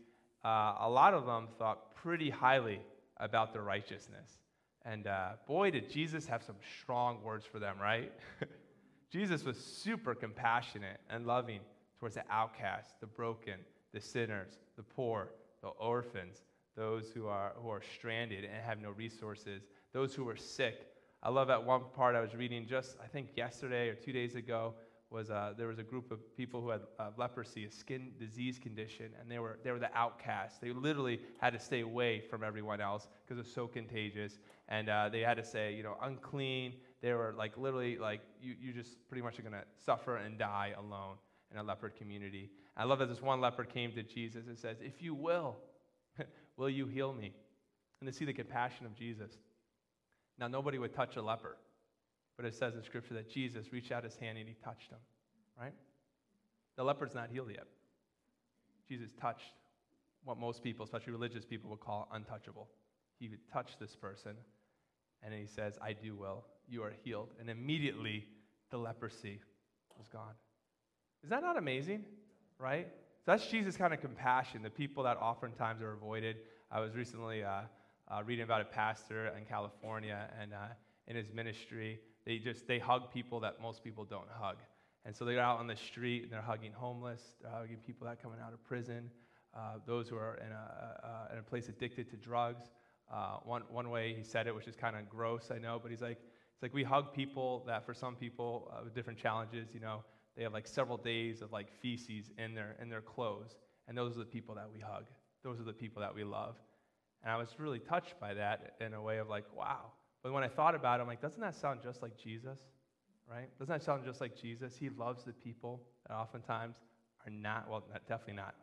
uh, 0.45 0.75
a 0.81 0.89
lot 0.89 1.15
of 1.15 1.27
them 1.27 1.49
thought 1.59 1.95
pretty 1.95 2.31
highly 2.31 2.81
about 3.19 3.53
their 3.53 3.63
righteousness. 3.63 4.39
And 4.85 5.07
uh, 5.07 5.33
boy, 5.47 5.71
did 5.71 5.91
Jesus 5.91 6.27
have 6.27 6.43
some 6.43 6.57
strong 6.83 7.23
words 7.23 7.45
for 7.45 7.59
them, 7.59 7.77
right? 7.81 8.13
Jesus 9.13 9.45
was 9.45 9.59
super 9.59 10.15
compassionate 10.15 11.01
and 11.11 11.27
loving 11.27 11.61
towards 11.99 12.15
the 12.15 12.25
outcasts, 12.31 12.95
the 13.01 13.07
broken, 13.07 13.55
the 13.93 14.01
sinners, 14.01 14.59
the 14.77 14.83
poor, 14.83 15.31
the 15.63 15.69
orphans, 15.69 16.43
those 16.77 17.11
who 17.15 17.27
are, 17.27 17.53
who 17.61 17.69
are 17.69 17.83
stranded 17.97 18.45
and 18.45 18.63
have 18.65 18.81
no 18.81 18.91
resources, 18.91 19.63
those 19.93 20.15
who 20.15 20.25
were 20.25 20.37
sick. 20.37 20.87
I 21.23 21.31
love 21.31 21.49
that 21.49 21.65
one 21.65 21.83
part 21.95 22.15
I 22.15 22.21
was 22.21 22.35
reading 22.35 22.67
just, 22.67 22.97
I 23.03 23.07
think, 23.07 23.31
yesterday 23.37 23.89
or 23.89 23.95
two 23.95 24.13
days 24.13 24.35
ago 24.35 24.75
was 25.11 25.31
uh, 25.31 25.55
there 25.57 25.67
was 25.67 25.79
a 25.79 25.83
group 25.83 26.13
of 26.13 26.37
people 26.37 26.61
who 26.61 26.69
had 26.69 26.83
uh, 26.99 27.11
leprosy, 27.17 27.65
a 27.65 27.71
skin 27.71 28.13
disease 28.21 28.59
condition, 28.59 29.07
and 29.19 29.31
they 29.31 29.39
were, 29.39 29.59
they 29.65 29.71
were 29.71 29.79
the 29.79 29.93
outcasts. 29.97 30.59
They 30.59 30.71
literally 30.71 31.21
had 31.41 31.55
to 31.55 31.59
stay 31.59 31.81
away 31.81 32.21
from 32.21 32.45
everyone 32.45 32.81
else 32.81 33.09
because 33.25 33.39
it 33.39 33.45
was 33.47 33.53
so 33.53 33.67
contagious. 33.67 34.39
And 34.69 34.91
uh, 34.91 35.09
they 35.09 35.21
had 35.21 35.39
to 35.39 35.45
say, 35.45 35.75
you 35.75 35.83
know, 35.83 35.97
unclean. 36.03 36.75
They 37.01 37.15
were 37.15 37.35
like 37.37 37.57
literally 37.57 37.97
like, 37.97 38.21
you, 38.41 38.55
you 38.61 38.73
just 38.73 38.97
pretty 39.09 39.23
much 39.23 39.39
are 39.39 39.43
going 39.43 39.55
to 39.55 39.65
suffer 39.85 40.17
and 40.17 40.39
die 40.39 40.75
alone 40.79 41.17
in 41.51 41.59
a 41.59 41.63
leper 41.63 41.89
community. 41.89 42.51
And 42.77 42.85
I 42.85 42.85
love 42.85 42.99
that 42.99 43.09
this 43.09 43.23
one 43.23 43.41
leper 43.41 43.65
came 43.65 43.93
to 43.93 44.03
Jesus 44.03 44.47
and 44.47 44.59
says, 44.59 44.77
If 44.83 45.03
you 45.03 45.15
will, 45.15 45.57
will 46.59 46.71
you 46.71 46.87
heal 46.87 47.15
me? 47.15 47.33
And 48.01 48.13
to 48.13 48.17
see 48.17 48.27
the 48.27 48.33
compassion 48.35 48.85
of 48.85 48.95
Jesus. 48.95 49.39
Now, 50.39 50.49
nobody 50.49 50.79
would 50.79 50.95
touch 50.95 51.17
a 51.17 51.23
leper. 51.23 51.57
But 52.37 52.47
it 52.47 52.55
says 52.55 52.77
in 52.77 52.83
Scripture 52.85 53.15
that 53.15 53.29
Jesus 53.29 53.73
reached 53.73 53.91
out 53.91 54.05
his 54.05 54.17
hand 54.17 54.39
and 54.39 54.49
he 54.49 54.55
touched 54.65 54.91
him, 54.91 54.99
right? 55.61 55.73
The 56.77 56.85
leper's 56.85 57.13
not 57.13 57.31
healed 57.31 57.51
yet. 57.51 57.67
Jesus 58.89 59.11
touched 59.21 59.53
what 60.25 60.39
most 60.39 60.63
people, 60.63 60.85
especially 60.85 61.13
religious 61.13 61.45
people, 61.45 61.69
would 61.71 61.81
call 61.81 62.09
untouchable. 62.13 62.69
He 63.19 63.29
would 63.29 63.41
touch 63.53 63.73
this 63.81 63.97
person, 63.97 64.37
and 65.25 65.35
he 65.35 65.47
says, 65.47 65.79
I 65.83 65.93
do 65.93 66.15
will. 66.15 66.45
You 66.69 66.85
are 66.85 66.93
healed. 67.03 67.31
And 67.41 67.51
immediately 67.51 68.25
the 68.71 68.79
leprosy 68.79 69.41
was 69.99 70.07
gone. 70.07 70.35
Is 71.25 71.31
that 71.31 71.43
not 71.43 71.59
amazing? 71.59 72.05
Right? 72.61 72.87
So 73.25 73.33
that's 73.33 73.49
Jesus' 73.49 73.77
kind 73.77 73.93
of 73.93 74.01
compassion, 74.01 74.63
the 74.63 74.71
people 74.71 75.03
that 75.03 75.17
oftentimes 75.17 75.83
are 75.83 75.93
avoided. 75.93 76.37
I 76.71 76.79
was 76.79 76.95
recently 76.95 77.43
uh, 77.43 77.63
uh, 78.11 78.23
reading 78.25 78.45
about 78.45 78.61
a 78.61 78.65
pastor 78.65 79.33
in 79.39 79.45
California, 79.45 80.29
and 80.41 80.53
uh, 80.53 80.67
in 81.07 81.17
his 81.17 81.27
ministry, 81.33 82.01
they 82.25 82.39
just 82.39 82.67
they 82.67 82.79
hug 82.79 83.11
people 83.13 83.41
that 83.41 83.61
most 83.61 83.83
people 83.83 84.05
don't 84.05 84.29
hug. 84.31 84.57
And 85.05 85.15
so 85.17 85.25
they're 85.25 85.41
out 85.41 85.59
on 85.59 85.67
the 85.67 85.77
street 85.77 86.25
and 86.25 86.33
they're 86.33 86.43
hugging 86.43 86.73
homeless, 86.73 87.23
they're 87.41 87.51
hugging 87.51 87.79
people 87.87 88.07
that 88.07 88.15
are 88.15 88.17
coming 88.17 88.39
out 88.45 88.53
of 88.53 88.63
prison, 88.65 89.11
uh, 89.57 89.79
those 89.87 90.09
who 90.09 90.17
are 90.17 90.35
in 90.37 90.53
a, 90.53 91.33
in 91.33 91.39
a 91.39 91.43
place 91.43 91.69
addicted 91.69 92.11
to 92.11 92.17
drugs. 92.17 92.65
Uh, 93.11 93.39
one, 93.45 93.63
one 93.71 93.89
way 93.89 94.15
he 94.15 94.23
said 94.23 94.47
it, 94.47 94.55
which 94.55 94.69
is 94.69 94.77
kind 94.77 94.95
of 94.95 95.09
gross, 95.09 95.51
I 95.51 95.59
know, 95.59 95.79
but 95.83 95.91
he's 95.91 96.03
like, 96.03 96.19
it's 96.53 96.63
like 96.63 96.75
we 96.75 96.85
hug 96.85 97.15
people 97.15 97.65
that 97.67 97.87
for 97.87 97.95
some 97.95 98.17
people 98.17 98.71
uh, 98.71 98.81
with 98.85 98.95
different 98.95 99.19
challenges, 99.19 99.69
you 99.73 99.81
know, 99.81 100.03
they 100.37 100.43
have 100.43 100.53
like 100.53 100.67
several 100.67 100.99
days 100.99 101.41
of 101.41 101.53
like 101.53 101.73
feces 101.81 102.31
in 102.37 102.55
their, 102.55 102.77
in 102.83 102.91
their 102.91 103.01
clothes. 103.01 103.57
And 103.87 103.97
those 103.97 104.17
are 104.17 104.19
the 104.19 104.27
people 104.27 104.55
that 104.57 104.69
we 104.71 104.81
hug. 104.81 105.07
Those 105.43 105.59
are 105.59 105.65
the 105.65 105.73
people 105.73 106.03
that 106.03 106.15
we 106.15 106.25
love. 106.25 106.57
And 107.23 107.33
I 107.33 107.37
was 107.37 107.49
really 107.59 107.79
touched 107.81 108.19
by 108.21 108.35
that 108.35 108.77
in 108.81 108.95
a 108.95 109.03
way 109.03 109.19
of 109.19 109.29
like, 109.29 109.45
wow, 109.57 109.93
but 110.23 110.33
when 110.33 110.43
I 110.43 110.49
thought 110.49 110.75
about 110.75 110.99
it, 110.99 111.03
I'm 111.03 111.09
like, 111.09 111.23
doesn't 111.23 111.41
that 111.41 111.55
sound 111.55 111.81
just 111.83 112.03
like 112.03 112.17
Jesus? 112.17 112.59
Right? 113.31 113.49
Doesn't 113.59 113.73
that 113.73 113.83
sound 113.83 114.05
just 114.05 114.21
like 114.21 114.37
Jesus? 114.41 114.77
He 114.77 114.89
loves 114.89 115.25
the 115.25 115.33
people 115.33 115.83
that 116.07 116.15
oftentimes 116.15 116.77
are 117.27 117.31
not, 117.31 117.69
well, 117.69 117.85
not, 117.93 118.07
definitely 118.09 118.35
not 118.35 118.55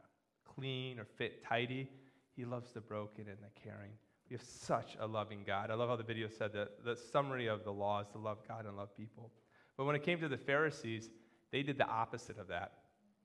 clean 0.44 1.00
or 1.00 1.06
fit 1.18 1.44
tidy. 1.44 1.90
He 2.36 2.46
loves 2.46 2.72
the 2.72 2.82
broken 2.82 3.26
and 3.28 3.38
the 3.38 3.60
caring. 3.62 3.92
We 4.30 4.36
have 4.36 4.44
such 4.44 4.98
a 5.00 5.06
loving 5.06 5.44
God. 5.46 5.70
I 5.70 5.76
love 5.76 5.90
how 5.90 5.96
the 5.96 6.04
video 6.04 6.28
said 6.28 6.52
that 6.54 6.84
the 6.84 6.96
summary 6.96 7.48
of 7.48 7.64
the 7.64 7.72
law 7.72 8.02
is 8.02 8.08
to 8.10 8.18
love 8.18 8.40
God 8.48 8.66
and 8.66 8.76
love 8.76 8.96
people. 8.98 9.32
But 9.78 9.86
when 9.86 9.96
it 9.96 10.04
came 10.04 10.20
to 10.20 10.28
the 10.28 10.38
Pharisees, 10.38 11.10
they 11.52 11.62
did 11.62 11.78
the 11.78 11.88
opposite 11.88 12.40
of 12.40 12.48
that. 12.48 12.74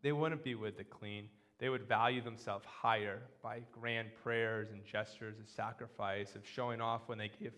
They 0.02 0.12
wouldn't 0.12 0.44
be 0.44 0.54
with 0.54 0.76
the 0.76 0.84
clean. 0.84 1.28
They 1.60 1.68
would 1.68 1.86
value 1.86 2.22
themselves 2.22 2.64
higher 2.64 3.20
by 3.42 3.60
grand 3.70 4.08
prayers 4.22 4.70
and 4.72 4.82
gestures 4.84 5.38
of 5.38 5.46
sacrifice, 5.46 6.34
of 6.34 6.46
showing 6.46 6.80
off 6.80 7.02
when 7.06 7.18
they 7.18 7.30
give 7.40 7.52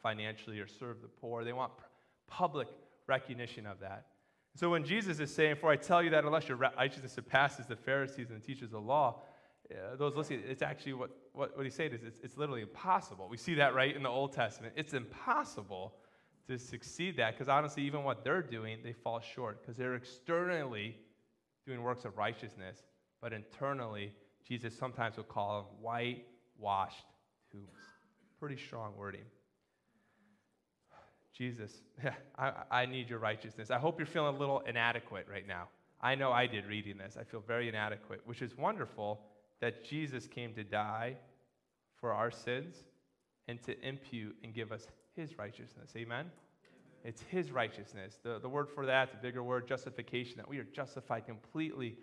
financially 0.00 0.60
or 0.60 0.68
serve 0.68 1.02
the 1.02 1.08
poor. 1.08 1.42
They 1.42 1.52
want 1.52 1.72
public 2.28 2.68
recognition 3.08 3.66
of 3.66 3.80
that. 3.80 4.06
So 4.54 4.70
when 4.70 4.84
Jesus 4.84 5.18
is 5.18 5.34
saying, 5.34 5.56
For 5.56 5.70
I 5.70 5.76
tell 5.76 6.04
you 6.04 6.10
that 6.10 6.24
unless 6.24 6.48
your 6.48 6.56
righteousness 6.56 7.12
surpasses 7.12 7.66
the 7.66 7.74
Pharisees 7.74 8.30
and 8.30 8.40
the 8.40 8.46
teachers 8.46 8.66
of 8.66 8.70
the 8.70 8.80
law, 8.80 9.22
uh, 9.72 9.96
those 9.96 10.14
listening, 10.14 10.42
it's 10.48 10.62
actually 10.62 10.92
what, 10.92 11.10
what, 11.32 11.56
what 11.56 11.66
he's 11.66 11.74
saying 11.74 11.92
is 11.92 12.04
it's, 12.04 12.20
it's 12.22 12.36
literally 12.36 12.62
impossible. 12.62 13.28
We 13.28 13.36
see 13.36 13.54
that 13.54 13.74
right 13.74 13.94
in 13.94 14.04
the 14.04 14.08
Old 14.08 14.32
Testament. 14.32 14.74
It's 14.76 14.94
impossible 14.94 15.94
to 16.46 16.58
succeed 16.58 17.16
that 17.16 17.34
because 17.34 17.48
honestly, 17.48 17.82
even 17.82 18.04
what 18.04 18.22
they're 18.22 18.40
doing, 18.40 18.78
they 18.84 18.92
fall 18.92 19.20
short 19.20 19.60
because 19.60 19.76
they're 19.76 19.96
externally 19.96 20.96
doing 21.66 21.82
works 21.82 22.04
of 22.04 22.16
righteousness 22.16 22.84
but 23.20 23.32
internally, 23.32 24.12
Jesus 24.46 24.76
sometimes 24.76 25.16
will 25.16 25.24
call 25.24 25.62
them 25.62 25.70
whitewashed 25.80 27.06
tombs. 27.50 27.66
Pretty 28.38 28.56
strong 28.56 28.96
wording. 28.96 29.24
Jesus, 31.36 31.72
I, 32.38 32.52
I 32.70 32.86
need 32.86 33.08
your 33.08 33.18
righteousness. 33.18 33.70
I 33.70 33.78
hope 33.78 33.98
you're 33.98 34.06
feeling 34.06 34.34
a 34.34 34.38
little 34.38 34.60
inadequate 34.60 35.26
right 35.30 35.46
now. 35.46 35.68
I 36.00 36.14
know 36.14 36.32
I 36.32 36.46
did 36.46 36.66
reading 36.66 36.98
this. 36.98 37.16
I 37.18 37.24
feel 37.24 37.40
very 37.40 37.68
inadequate, 37.68 38.20
which 38.24 38.42
is 38.42 38.56
wonderful 38.56 39.20
that 39.60 39.84
Jesus 39.84 40.26
came 40.26 40.54
to 40.54 40.64
die 40.64 41.16
for 42.00 42.12
our 42.12 42.30
sins 42.30 42.76
and 43.48 43.60
to 43.64 43.86
impute 43.86 44.36
and 44.44 44.54
give 44.54 44.70
us 44.70 44.86
his 45.16 45.36
righteousness. 45.38 45.90
Amen? 45.96 46.26
It's 47.04 47.22
his 47.22 47.50
righteousness. 47.50 48.18
The, 48.22 48.38
the 48.38 48.48
word 48.48 48.68
for 48.68 48.86
that, 48.86 49.10
the 49.10 49.18
bigger 49.18 49.42
word, 49.42 49.66
justification, 49.66 50.36
that 50.36 50.48
we 50.48 50.58
are 50.58 50.64
justified 50.64 51.26
completely 51.26 51.96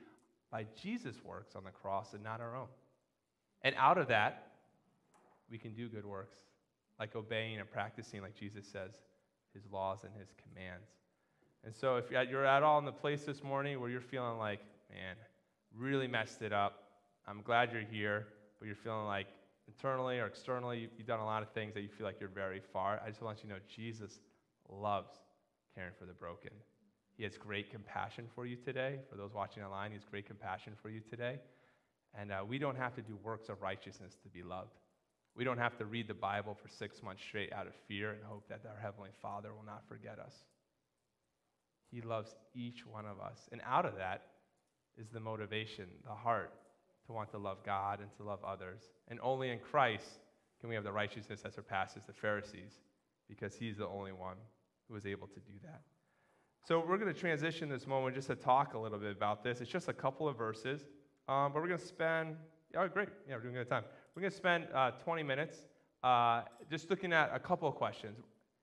by 0.56 0.66
Jesus' 0.82 1.18
works 1.22 1.54
on 1.58 1.66
the 1.66 1.70
cross 1.70 2.14
and 2.14 2.24
not 2.24 2.40
our 2.40 2.56
own. 2.56 2.70
And 3.64 3.76
out 3.78 3.98
of 3.98 4.08
that, 4.08 4.54
we 5.52 5.58
can 5.58 5.74
do 5.74 5.90
good 5.90 6.06
works, 6.06 6.38
like 6.98 7.14
obeying 7.14 7.60
and 7.60 7.70
practicing, 7.70 8.22
like 8.22 8.36
Jesus 8.40 8.66
says, 8.66 8.92
his 9.54 9.64
laws 9.70 10.06
and 10.06 10.14
his 10.18 10.30
commands. 10.42 10.88
And 11.66 11.76
so, 11.76 11.98
if 11.98 12.10
you're 12.10 12.46
at 12.46 12.64
all 12.64 12.80
in 12.80 12.86
the 12.86 12.94
place 12.94 13.26
this 13.26 13.44
morning 13.44 13.82
where 13.82 13.90
you're 13.90 14.00
feeling 14.00 14.38
like, 14.38 14.62
man, 14.90 15.18
really 15.78 16.08
messed 16.08 16.42
it 16.42 16.54
up, 16.54 16.84
I'm 17.28 17.42
glad 17.42 17.74
you're 17.74 17.82
here, 17.82 18.28
but 18.58 18.68
you're 18.68 18.78
feeling 18.78 19.08
like 19.08 19.28
internally 19.68 20.20
or 20.20 20.26
externally, 20.26 20.90
you've 20.98 21.06
done 21.06 21.20
a 21.20 21.26
lot 21.26 21.44
of 21.44 21.50
things 21.50 21.74
that 21.74 21.82
you 21.82 21.90
feel 21.90 22.08
like 22.08 22.22
you're 22.22 22.30
very 22.30 22.62
far, 22.72 23.02
I 23.06 23.10
just 23.10 23.22
want 23.22 23.40
you 23.44 23.50
to 23.50 23.56
know 23.56 23.62
Jesus 23.68 24.22
loves 24.70 25.12
caring 25.76 25.92
for 26.00 26.06
the 26.06 26.14
broken. 26.14 26.52
He 27.18 27.24
has 27.24 27.38
great 27.38 27.72
compassion 27.72 28.26
for 28.36 28.46
you 28.46 28.58
today. 28.58 29.00
For 29.10 29.16
those 29.16 29.34
watching 29.34 29.64
online, 29.64 29.92
He 29.92 29.98
has 29.98 30.06
great 30.10 30.26
compassion 30.26 30.74
for 30.82 30.90
you 30.90 31.02
today. 31.10 31.40
And 32.18 32.32
uh, 32.32 32.44
we 32.48 32.58
don't 32.58 32.78
have 32.78 32.96
to 32.96 33.02
do 33.02 33.18
works 33.24 33.50
of 33.50 33.62
righteousness 33.62 34.18
to 34.24 34.30
be 34.30 34.44
loved. 34.44 34.72
We 35.36 35.44
don't 35.44 35.58
have 35.58 35.78
to 35.78 35.86
read 35.86 36.08
the 36.08 36.14
Bible 36.14 36.58
for 36.62 36.70
six 36.70 37.04
months 37.04 37.22
straight 37.22 37.52
out 37.52 37.68
of 37.68 37.74
fear 37.88 38.12
and 38.12 38.24
hope 38.24 38.48
that 38.50 38.62
our 38.66 38.80
Heavenly 38.82 39.10
Father 39.22 39.54
will 39.54 39.66
not 39.66 39.84
forget 39.88 40.18
us. 40.18 40.34
He 41.92 42.02
loves 42.02 42.36
each 42.54 42.86
one 42.86 43.06
of 43.06 43.20
us. 43.20 43.40
And 43.52 43.62
out 43.66 43.86
of 43.86 43.98
that 43.98 44.24
is 44.98 45.10
the 45.10 45.20
motivation, 45.20 45.86
the 46.06 46.14
heart 46.14 46.54
to 47.08 47.14
want 47.14 47.30
to 47.32 47.38
love 47.38 47.58
God 47.66 48.00
and 48.00 48.10
to 48.18 48.24
love 48.24 48.40
others. 48.46 48.82
And 49.10 49.20
only 49.22 49.52
in 49.52 49.60
Christ 49.60 50.08
can 50.60 50.70
we 50.70 50.76
have 50.76 50.84
the 50.84 50.92
righteousness 50.92 51.42
that 51.42 51.54
surpasses 51.54 52.04
the 52.08 52.14
Pharisees 52.14 52.80
because 53.28 53.56
He's 53.56 53.78
the 53.78 53.88
only 53.88 54.14
one 54.14 54.38
who 54.88 54.96
is 54.96 55.06
able 55.06 55.28
to 55.28 55.40
do 55.42 55.54
that. 55.64 55.82
So 56.68 56.80
we're 56.80 56.98
going 56.98 57.14
to 57.14 57.20
transition 57.20 57.70
this 57.70 57.86
moment 57.86 58.16
just 58.16 58.28
to 58.30 58.36
talk 58.36 58.74
a 58.74 58.80
little 58.80 58.98
bit 58.98 59.12
about 59.16 59.44
this. 59.44 59.62
It's 59.62 59.70
just 59.70 59.88
a 59.88 59.94
couple 59.94 60.28
of 60.28 60.36
verses, 60.36 60.88
um, 61.28 61.54
but 61.54 61.62
we're 61.62 61.68
going 61.68 61.80
to 61.80 61.86
spend, 61.86 62.38
oh, 62.76 62.88
great. 62.88 63.10
Yeah, 63.30 63.36
we're 63.36 63.42
doing 63.42 63.54
good 63.54 63.70
time. 63.70 63.84
We're 64.16 64.22
going 64.22 64.32
to 64.32 64.38
spend 64.38 64.66
uh, 64.74 64.90
20 65.04 65.22
minutes 65.22 65.58
uh, 66.04 66.42
just 66.68 66.90
looking 66.90 67.14
at 67.14 67.30
a 67.32 67.38
couple 67.38 67.68
of 67.68 67.76
questions. 67.76 68.18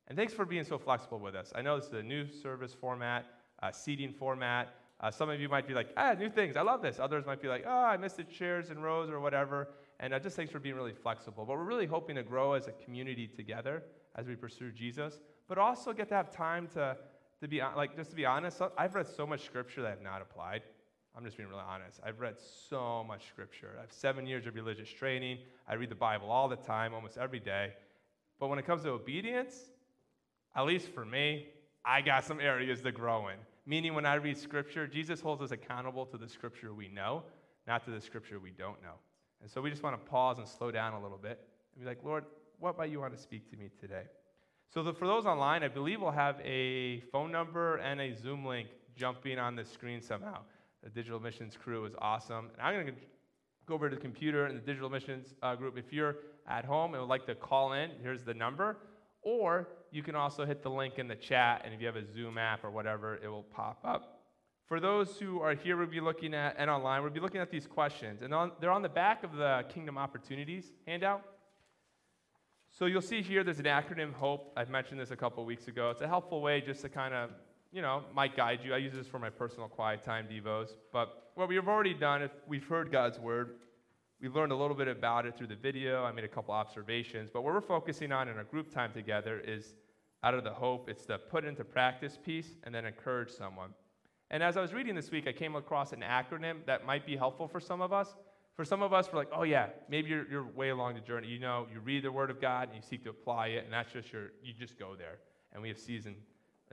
And 0.08 0.18
thanks 0.18 0.34
for 0.34 0.44
being 0.44 0.64
so 0.64 0.78
flexible 0.78 1.20
with 1.20 1.36
us. 1.36 1.52
I 1.54 1.62
know 1.62 1.78
this 1.78 1.86
is 1.86 1.92
a 1.92 2.02
new 2.02 2.26
service 2.26 2.74
format, 2.74 3.24
uh, 3.62 3.70
seating 3.70 4.12
format. 4.12 4.74
Uh, 4.98 5.12
some 5.12 5.30
of 5.30 5.40
you 5.40 5.48
might 5.48 5.68
be 5.68 5.74
like, 5.74 5.90
ah, 5.96 6.14
new 6.18 6.28
things, 6.28 6.56
I 6.56 6.62
love 6.62 6.82
this. 6.82 6.98
Others 6.98 7.24
might 7.24 7.40
be 7.40 7.46
like, 7.46 7.62
oh, 7.68 7.84
I 7.84 7.96
missed 7.96 8.16
the 8.16 8.24
chairs 8.24 8.70
and 8.70 8.82
rows 8.82 9.10
or 9.10 9.20
whatever. 9.20 9.68
And 10.00 10.12
uh, 10.12 10.18
just 10.18 10.34
thanks 10.34 10.50
for 10.50 10.58
being 10.58 10.74
really 10.74 10.92
flexible. 10.92 11.44
But 11.44 11.56
we're 11.56 11.62
really 11.62 11.86
hoping 11.86 12.16
to 12.16 12.24
grow 12.24 12.54
as 12.54 12.66
a 12.66 12.72
community 12.72 13.28
together 13.28 13.84
as 14.16 14.26
we 14.26 14.34
pursue 14.34 14.72
Jesus, 14.72 15.20
but 15.46 15.56
also 15.56 15.92
get 15.92 16.08
to 16.08 16.16
have 16.16 16.32
time 16.32 16.66
to, 16.74 16.96
to 17.42 17.48
be, 17.48 17.60
like, 17.76 17.96
just 17.96 18.10
to 18.10 18.16
be 18.16 18.24
honest, 18.24 18.62
I've 18.78 18.94
read 18.94 19.08
so 19.08 19.26
much 19.26 19.44
scripture 19.44 19.82
that 19.82 19.92
I've 19.92 20.02
not 20.02 20.22
applied. 20.22 20.62
I'm 21.16 21.24
just 21.24 21.36
being 21.36 21.48
really 21.48 21.64
honest. 21.68 22.00
I've 22.04 22.20
read 22.20 22.36
so 22.68 23.04
much 23.04 23.26
scripture. 23.28 23.74
I 23.76 23.80
have 23.82 23.92
seven 23.92 24.26
years 24.26 24.46
of 24.46 24.54
religious 24.54 24.88
training. 24.88 25.38
I 25.68 25.74
read 25.74 25.90
the 25.90 25.96
Bible 25.96 26.30
all 26.30 26.48
the 26.48 26.56
time, 26.56 26.94
almost 26.94 27.18
every 27.18 27.40
day. 27.40 27.72
But 28.38 28.46
when 28.46 28.60
it 28.60 28.64
comes 28.64 28.84
to 28.84 28.90
obedience, 28.90 29.56
at 30.54 30.62
least 30.62 30.88
for 30.94 31.04
me, 31.04 31.48
I 31.84 32.00
got 32.00 32.24
some 32.24 32.40
areas 32.40 32.80
to 32.82 32.92
grow 32.92 33.28
in. 33.28 33.36
Meaning, 33.66 33.94
when 33.94 34.06
I 34.06 34.14
read 34.14 34.38
scripture, 34.38 34.86
Jesus 34.86 35.20
holds 35.20 35.42
us 35.42 35.50
accountable 35.50 36.06
to 36.06 36.16
the 36.16 36.28
scripture 36.28 36.72
we 36.72 36.88
know, 36.88 37.24
not 37.66 37.84
to 37.86 37.90
the 37.90 38.00
scripture 38.00 38.38
we 38.38 38.52
don't 38.52 38.80
know. 38.82 38.94
And 39.42 39.50
so 39.50 39.60
we 39.60 39.68
just 39.68 39.82
want 39.82 40.02
to 40.02 40.10
pause 40.10 40.38
and 40.38 40.46
slow 40.46 40.70
down 40.70 40.94
a 40.94 41.02
little 41.02 41.18
bit 41.18 41.40
and 41.74 41.84
be 41.84 41.88
like, 41.88 42.04
Lord, 42.04 42.24
what 42.60 42.78
might 42.78 42.90
you 42.90 43.00
want 43.00 43.14
to 43.16 43.20
speak 43.20 43.50
to 43.50 43.56
me 43.56 43.68
today? 43.80 44.04
So, 44.72 44.82
the, 44.82 44.94
for 44.94 45.06
those 45.06 45.26
online, 45.26 45.62
I 45.62 45.68
believe 45.68 46.00
we'll 46.00 46.12
have 46.12 46.40
a 46.42 47.00
phone 47.12 47.30
number 47.30 47.76
and 47.76 48.00
a 48.00 48.14
Zoom 48.14 48.46
link 48.46 48.68
jumping 48.96 49.38
on 49.38 49.54
the 49.54 49.66
screen 49.66 50.00
somehow. 50.00 50.38
The 50.82 50.88
digital 50.88 51.20
missions 51.20 51.58
crew 51.62 51.84
is 51.84 51.94
awesome. 51.98 52.48
And 52.54 52.62
I'm 52.62 52.74
going 52.74 52.86
to 52.86 53.00
go 53.66 53.74
over 53.74 53.90
to 53.90 53.96
the 53.96 54.00
computer 54.00 54.46
in 54.46 54.54
the 54.54 54.62
digital 54.62 54.88
missions 54.88 55.34
uh, 55.42 55.54
group. 55.56 55.76
If 55.76 55.92
you're 55.92 56.16
at 56.48 56.64
home 56.64 56.94
and 56.94 57.02
would 57.02 57.10
like 57.10 57.26
to 57.26 57.34
call 57.34 57.74
in, 57.74 57.90
here's 58.02 58.24
the 58.24 58.32
number. 58.32 58.78
Or 59.20 59.68
you 59.90 60.02
can 60.02 60.14
also 60.14 60.46
hit 60.46 60.62
the 60.62 60.70
link 60.70 60.98
in 60.98 61.06
the 61.06 61.16
chat, 61.16 61.62
and 61.64 61.74
if 61.74 61.80
you 61.80 61.86
have 61.86 61.96
a 61.96 62.10
Zoom 62.10 62.38
app 62.38 62.64
or 62.64 62.70
whatever, 62.70 63.20
it 63.22 63.28
will 63.28 63.42
pop 63.44 63.78
up. 63.84 64.22
For 64.66 64.80
those 64.80 65.18
who 65.18 65.40
are 65.40 65.54
here, 65.54 65.76
we'll 65.76 65.86
be 65.86 66.00
looking 66.00 66.32
at, 66.32 66.56
and 66.56 66.70
online, 66.70 67.02
we'll 67.02 67.12
be 67.12 67.20
looking 67.20 67.42
at 67.42 67.50
these 67.50 67.66
questions. 67.66 68.22
And 68.22 68.32
on, 68.32 68.52
they're 68.58 68.70
on 68.70 68.80
the 68.80 68.88
back 68.88 69.22
of 69.22 69.36
the 69.36 69.66
Kingdom 69.68 69.98
Opportunities 69.98 70.72
handout. 70.86 71.22
So 72.74 72.86
you'll 72.86 73.02
see 73.02 73.20
here 73.20 73.44
there's 73.44 73.58
an 73.58 73.66
acronym, 73.66 74.14
HOPE. 74.14 74.50
I've 74.56 74.70
mentioned 74.70 74.98
this 74.98 75.10
a 75.10 75.16
couple 75.16 75.44
weeks 75.44 75.68
ago. 75.68 75.90
It's 75.90 76.00
a 76.00 76.08
helpful 76.08 76.40
way 76.40 76.62
just 76.62 76.80
to 76.80 76.88
kind 76.88 77.12
of, 77.12 77.28
you 77.70 77.82
know, 77.82 78.02
might 78.14 78.34
guide 78.34 78.60
you. 78.64 78.72
I 78.72 78.78
use 78.78 78.94
this 78.94 79.06
for 79.06 79.18
my 79.18 79.28
personal 79.28 79.68
quiet 79.68 80.02
time 80.02 80.26
devos. 80.26 80.70
But 80.90 81.32
what 81.34 81.50
we've 81.50 81.68
already 81.68 81.92
done, 81.92 82.22
if 82.22 82.30
we've 82.48 82.66
heard 82.66 82.90
God's 82.90 83.18
word, 83.18 83.56
we've 84.22 84.34
learned 84.34 84.52
a 84.52 84.56
little 84.56 84.74
bit 84.74 84.88
about 84.88 85.26
it 85.26 85.36
through 85.36 85.48
the 85.48 85.54
video. 85.54 86.02
I 86.02 86.12
made 86.12 86.24
a 86.24 86.28
couple 86.28 86.54
observations. 86.54 87.28
But 87.30 87.44
what 87.44 87.52
we're 87.52 87.60
focusing 87.60 88.10
on 88.10 88.28
in 88.28 88.38
our 88.38 88.44
group 88.44 88.72
time 88.72 88.94
together 88.94 89.42
is 89.46 89.74
out 90.24 90.32
of 90.32 90.42
the 90.42 90.52
hope, 90.52 90.88
it's 90.88 91.04
the 91.04 91.18
put 91.18 91.44
into 91.44 91.64
practice 91.64 92.18
piece 92.24 92.56
and 92.64 92.74
then 92.74 92.86
encourage 92.86 93.30
someone. 93.30 93.74
And 94.30 94.42
as 94.42 94.56
I 94.56 94.62
was 94.62 94.72
reading 94.72 94.94
this 94.94 95.10
week, 95.10 95.28
I 95.28 95.32
came 95.32 95.56
across 95.56 95.92
an 95.92 96.00
acronym 96.00 96.64
that 96.64 96.86
might 96.86 97.04
be 97.04 97.16
helpful 97.16 97.48
for 97.48 97.60
some 97.60 97.82
of 97.82 97.92
us. 97.92 98.14
For 98.54 98.64
some 98.64 98.82
of 98.82 98.92
us, 98.92 99.08
we're 99.10 99.18
like, 99.18 99.30
oh 99.34 99.44
yeah, 99.44 99.68
maybe 99.88 100.10
you're, 100.10 100.28
you're 100.30 100.46
way 100.46 100.70
along 100.70 100.94
the 100.94 101.00
journey. 101.00 101.28
You 101.28 101.38
know, 101.38 101.66
you 101.72 101.80
read 101.80 102.04
the 102.04 102.12
Word 102.12 102.30
of 102.30 102.40
God 102.40 102.68
and 102.68 102.76
you 102.76 102.82
seek 102.82 103.02
to 103.04 103.10
apply 103.10 103.48
it, 103.48 103.64
and 103.64 103.72
that's 103.72 103.92
just 103.92 104.12
your, 104.12 104.32
you 104.42 104.52
just 104.52 104.78
go 104.78 104.94
there. 104.96 105.18
And 105.52 105.62
we 105.62 105.68
have 105.68 105.78
seasoned, 105.78 106.16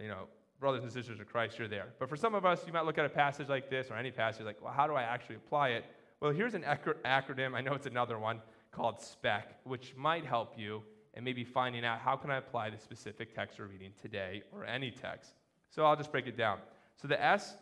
you 0.02 0.10
know, 0.10 0.28
brothers 0.60 0.84
and 0.84 0.92
sisters 0.92 1.20
of 1.20 1.28
Christ, 1.28 1.58
you're 1.58 1.70
there. 1.70 1.88
But 1.98 2.10
for 2.10 2.18
some 2.18 2.36
of 2.36 2.46
us, 2.46 2.66
you 2.68 2.74
might 2.74 2.86
look 2.86 2.98
at 2.98 3.06
a 3.06 3.10
passage 3.10 3.48
like 3.48 3.70
this 3.70 3.90
or 3.90 3.96
any 3.96 4.12
passage 4.12 4.46
like, 4.46 4.62
well, 4.62 4.74
how 4.74 4.88
do 4.88 4.94
I 4.94 5.04
actually 5.04 5.36
apply 5.36 5.70
it? 5.70 5.86
Well, 6.20 6.32
here's 6.32 6.54
an 6.54 6.64
acronym. 6.64 7.56
I 7.56 7.62
know 7.62 7.74
it's 7.74 7.88
another 7.88 8.20
one 8.20 8.42
called 8.72 9.02
SPECK, 9.02 9.56
which 9.64 9.96
might 9.96 10.26
help 10.26 10.54
you 10.58 10.84
and 11.14 11.24
maybe 11.24 11.44
finding 11.44 11.86
out 11.86 12.00
how 12.00 12.16
can 12.16 12.30
I 12.30 12.38
apply 12.38 12.70
the 12.70 12.78
specific 12.78 13.34
text 13.34 13.58
we're 13.58 13.68
reading 13.68 13.92
today 14.02 14.44
or 14.54 14.66
any 14.66 14.92
text. 14.92 15.34
So 15.70 15.86
I'll 15.86 15.96
just 15.96 16.12
break 16.12 16.28
it 16.28 16.38
down. 16.38 16.60
So 17.02 17.08
the 17.08 17.22
S 17.24 17.56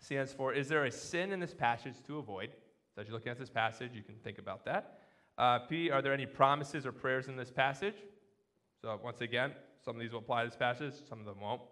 stands 0.00 0.32
for, 0.32 0.52
is 0.52 0.68
there 0.68 0.84
a 0.86 0.90
sin 0.90 1.32
in 1.32 1.40
this 1.40 1.54
passage 1.54 1.94
to 2.06 2.18
avoid? 2.18 2.50
So 2.94 3.00
as 3.00 3.08
you're 3.08 3.14
looking 3.14 3.32
at 3.32 3.38
this 3.38 3.50
passage, 3.50 3.92
you 3.94 4.02
can 4.02 4.16
think 4.16 4.38
about 4.38 4.64
that. 4.66 4.98
Uh, 5.38 5.60
P, 5.60 5.90
are 5.90 6.02
there 6.02 6.12
any 6.12 6.26
promises 6.26 6.84
or 6.84 6.92
prayers 6.92 7.28
in 7.28 7.36
this 7.36 7.50
passage? 7.50 7.94
So 8.82 8.98
once 9.02 9.20
again, 9.20 9.52
some 9.84 9.96
of 9.96 10.02
these 10.02 10.12
will 10.12 10.18
apply 10.18 10.44
to 10.44 10.48
this 10.48 10.56
passage, 10.56 10.94
some 11.08 11.20
of 11.20 11.24
them 11.24 11.40
won't. 11.40 11.62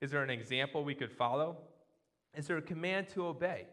Is 0.00 0.10
there 0.10 0.22
an 0.22 0.30
example 0.30 0.82
we 0.82 0.94
could 0.94 1.12
follow? 1.12 1.58
Is 2.34 2.46
there 2.46 2.56
a 2.56 2.62
command 2.62 3.08
to 3.08 3.26
obey? 3.26 3.66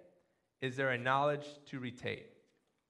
Is 0.61 0.75
there 0.75 0.89
a 0.89 0.97
knowledge 0.97 1.45
to 1.67 1.79
retain? 1.79 2.23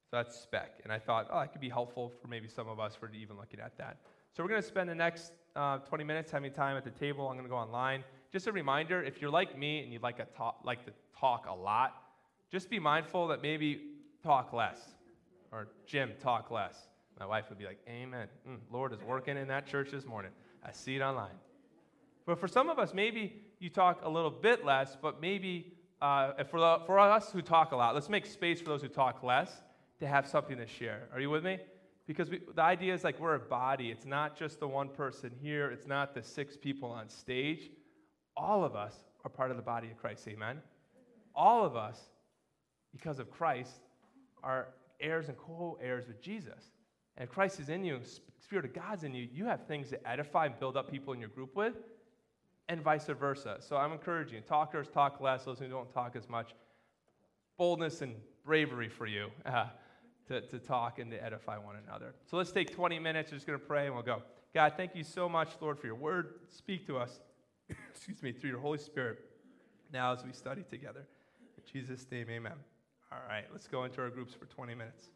So 0.10 0.17
that's 0.17 0.39
SPECK. 0.39 0.82
And 0.84 0.91
I 0.91 0.99
thought, 0.99 1.27
oh, 1.32 1.39
that 1.39 1.51
could 1.51 1.62
be 1.62 1.69
helpful 1.69 2.12
for 2.21 2.27
maybe 2.27 2.47
some 2.47 2.67
of 2.67 2.80
us 2.80 2.95
for 2.95 3.12
even 3.12 3.38
looking 3.38 3.60
at 3.60 3.77
that. 3.77 3.97
So 4.32 4.41
we're 4.41 4.49
going 4.49 4.62
to 4.62 4.67
spend 4.67 4.89
the 4.89 4.95
next 4.95 5.34
uh, 5.56 5.80
20 5.80 6.03
minutes 6.03 6.32
having 6.32 6.51
time 6.51 6.77
at 6.77 6.84
the 6.84 6.91
table. 6.91 7.27
I'm 7.27 7.36
going 7.36 7.45
to 7.45 7.49
go 7.49 7.58
online. 7.58 8.03
Just 8.32 8.47
a 8.47 8.51
reminder, 8.51 9.03
if 9.03 9.21
you're 9.21 9.32
like 9.32 9.58
me 9.58 9.84
and 9.84 9.91
you'd 9.91 10.03
like, 10.03 10.19
a 10.19 10.25
talk, 10.25 10.62
like 10.63 10.86
to 10.86 10.91
talk 11.19 11.45
a 11.49 11.53
lot, 11.53 12.03
just 12.51 12.69
be 12.69 12.80
mindful 12.80 13.27
that 13.27 13.41
maybe 13.41 13.82
talk 14.23 14.53
less. 14.53 14.80
Or 15.51 15.67
Jim, 15.86 16.12
talk 16.21 16.51
less. 16.51 16.88
My 17.19 17.25
wife 17.25 17.45
would 17.49 17.58
be 17.58 17.65
like, 17.65 17.80
Amen. 17.89 18.27
Mm, 18.47 18.58
Lord 18.71 18.93
is 18.93 19.01
working 19.01 19.38
in 19.38 19.47
that 19.47 19.65
church 19.65 19.91
this 19.91 20.06
morning. 20.06 20.32
I 20.63 20.71
see 20.71 20.95
it 20.95 21.01
online. 21.01 21.36
But 22.25 22.39
for 22.39 22.47
some 22.47 22.69
of 22.69 22.77
us, 22.77 22.93
maybe 22.93 23.41
you 23.60 23.69
talk 23.69 24.01
a 24.03 24.10
little 24.10 24.30
bit 24.30 24.65
less, 24.65 24.97
but 25.01 25.21
maybe 25.21 25.73
uh, 26.01 26.43
for, 26.43 26.60
the, 26.60 26.80
for 26.86 26.99
us 26.99 27.32
who 27.32 27.41
talk 27.41 27.71
a 27.71 27.75
lot, 27.75 27.95
let's 27.95 28.10
make 28.10 28.25
space 28.25 28.62
for 28.62 28.69
those 28.69 28.82
who 28.82 28.88
talk 28.88 29.23
less 29.23 29.62
to 29.99 30.08
have 30.08 30.27
something 30.27 30.58
to 30.58 30.67
share. 30.67 31.08
Are 31.13 31.19
you 31.19 31.30
with 31.30 31.43
me? 31.43 31.60
Because 32.06 32.30
we, 32.30 32.41
the 32.56 32.62
idea 32.62 32.93
is 32.93 33.03
like 33.03 33.19
we're 33.19 33.36
a 33.36 33.39
body. 33.39 33.91
It's 33.91 34.06
not 34.06 34.38
just 34.38 34.60
the 34.60 34.67
one 34.67 34.89
person 34.89 35.32
here, 35.41 35.71
it's 35.71 35.88
not 35.88 36.13
the 36.13 36.21
six 36.21 36.56
people 36.56 36.89
on 36.89 37.10
stage. 37.10 37.71
All 38.36 38.63
of 38.63 38.75
us 38.75 38.95
are 39.25 39.30
part 39.30 39.51
of 39.51 39.58
the 39.58 39.63
body 39.63 39.88
of 39.89 39.97
Christ. 39.97 40.27
Amen? 40.27 40.62
All 41.36 41.65
of 41.65 41.75
us, 41.75 41.99
because 42.91 43.19
of 43.19 43.32
Christ, 43.32 43.80
are 44.47 44.69
heirs 45.01 45.27
and 45.27 45.38
co 45.38 45.77
heirs 45.81 46.07
with 46.07 46.21
Jesus. 46.21 46.71
And 47.17 47.27
if 47.27 47.33
Christ 47.33 47.60
is 47.60 47.69
in 47.69 47.83
you, 47.83 47.99
Spirit 48.39 48.65
of 48.65 48.73
God's 48.73 49.03
in 49.03 49.13
you, 49.13 49.27
you 49.31 49.45
have 49.45 49.67
things 49.67 49.89
to 49.89 50.10
edify 50.10 50.45
and 50.45 50.57
build 50.60 50.77
up 50.77 50.89
people 50.89 51.13
in 51.13 51.19
your 51.19 51.29
group 51.29 51.55
with, 51.55 51.73
and 52.69 52.81
vice 52.81 53.05
versa. 53.05 53.57
So 53.60 53.75
I'm 53.75 53.91
encouraging 53.91 54.43
talkers 54.43 54.88
talk 54.88 55.19
less, 55.19 55.43
those 55.43 55.60
who 55.60 55.67
don't 55.67 55.91
talk 55.91 56.15
as 56.15 56.29
much. 56.29 56.53
Boldness 57.57 58.01
and 58.01 58.15
bravery 58.45 58.88
for 58.88 59.05
you 59.05 59.27
uh, 59.45 59.65
to, 60.27 60.41
to 60.41 60.60
talk 60.60 60.99
and 60.99 61.12
to 61.12 61.21
edify 61.21 61.57
one 61.57 61.75
another. 61.86 62.13
So 62.25 62.38
let's 62.38 62.51
take 62.51 62.73
20 62.73 62.99
minutes. 62.99 63.31
We're 63.31 63.38
just 63.38 63.47
going 63.47 63.60
to 63.60 63.65
pray 63.65 63.88
and 63.88 63.95
we'll 63.95 64.03
go. 64.03 64.21
God, 64.53 64.73
thank 64.77 64.95
you 64.95 65.03
so 65.03 65.27
much, 65.27 65.49
Lord, 65.60 65.77
for 65.77 65.88
your 65.88 65.95
word. 65.95 66.36
Speak 66.49 66.88
to 66.88 66.97
us, 66.97 67.19
excuse 67.89 68.23
me, 68.23 68.31
through 68.31 68.51
your 68.51 68.60
Holy 68.60 68.77
Spirit 68.77 69.19
now 69.91 70.13
as 70.13 70.23
we 70.23 70.31
study 70.31 70.63
together. 70.69 71.05
In 71.57 71.63
Jesus' 71.71 72.05
name, 72.10 72.27
amen. 72.29 72.77
All 73.12 73.20
right, 73.30 73.46
let's 73.54 73.67
go 73.67 73.86
into 73.86 74.02
our 74.02 74.10
groups 74.10 74.34
for 74.34 74.46
20 74.46 74.76
minutes. 74.76 75.06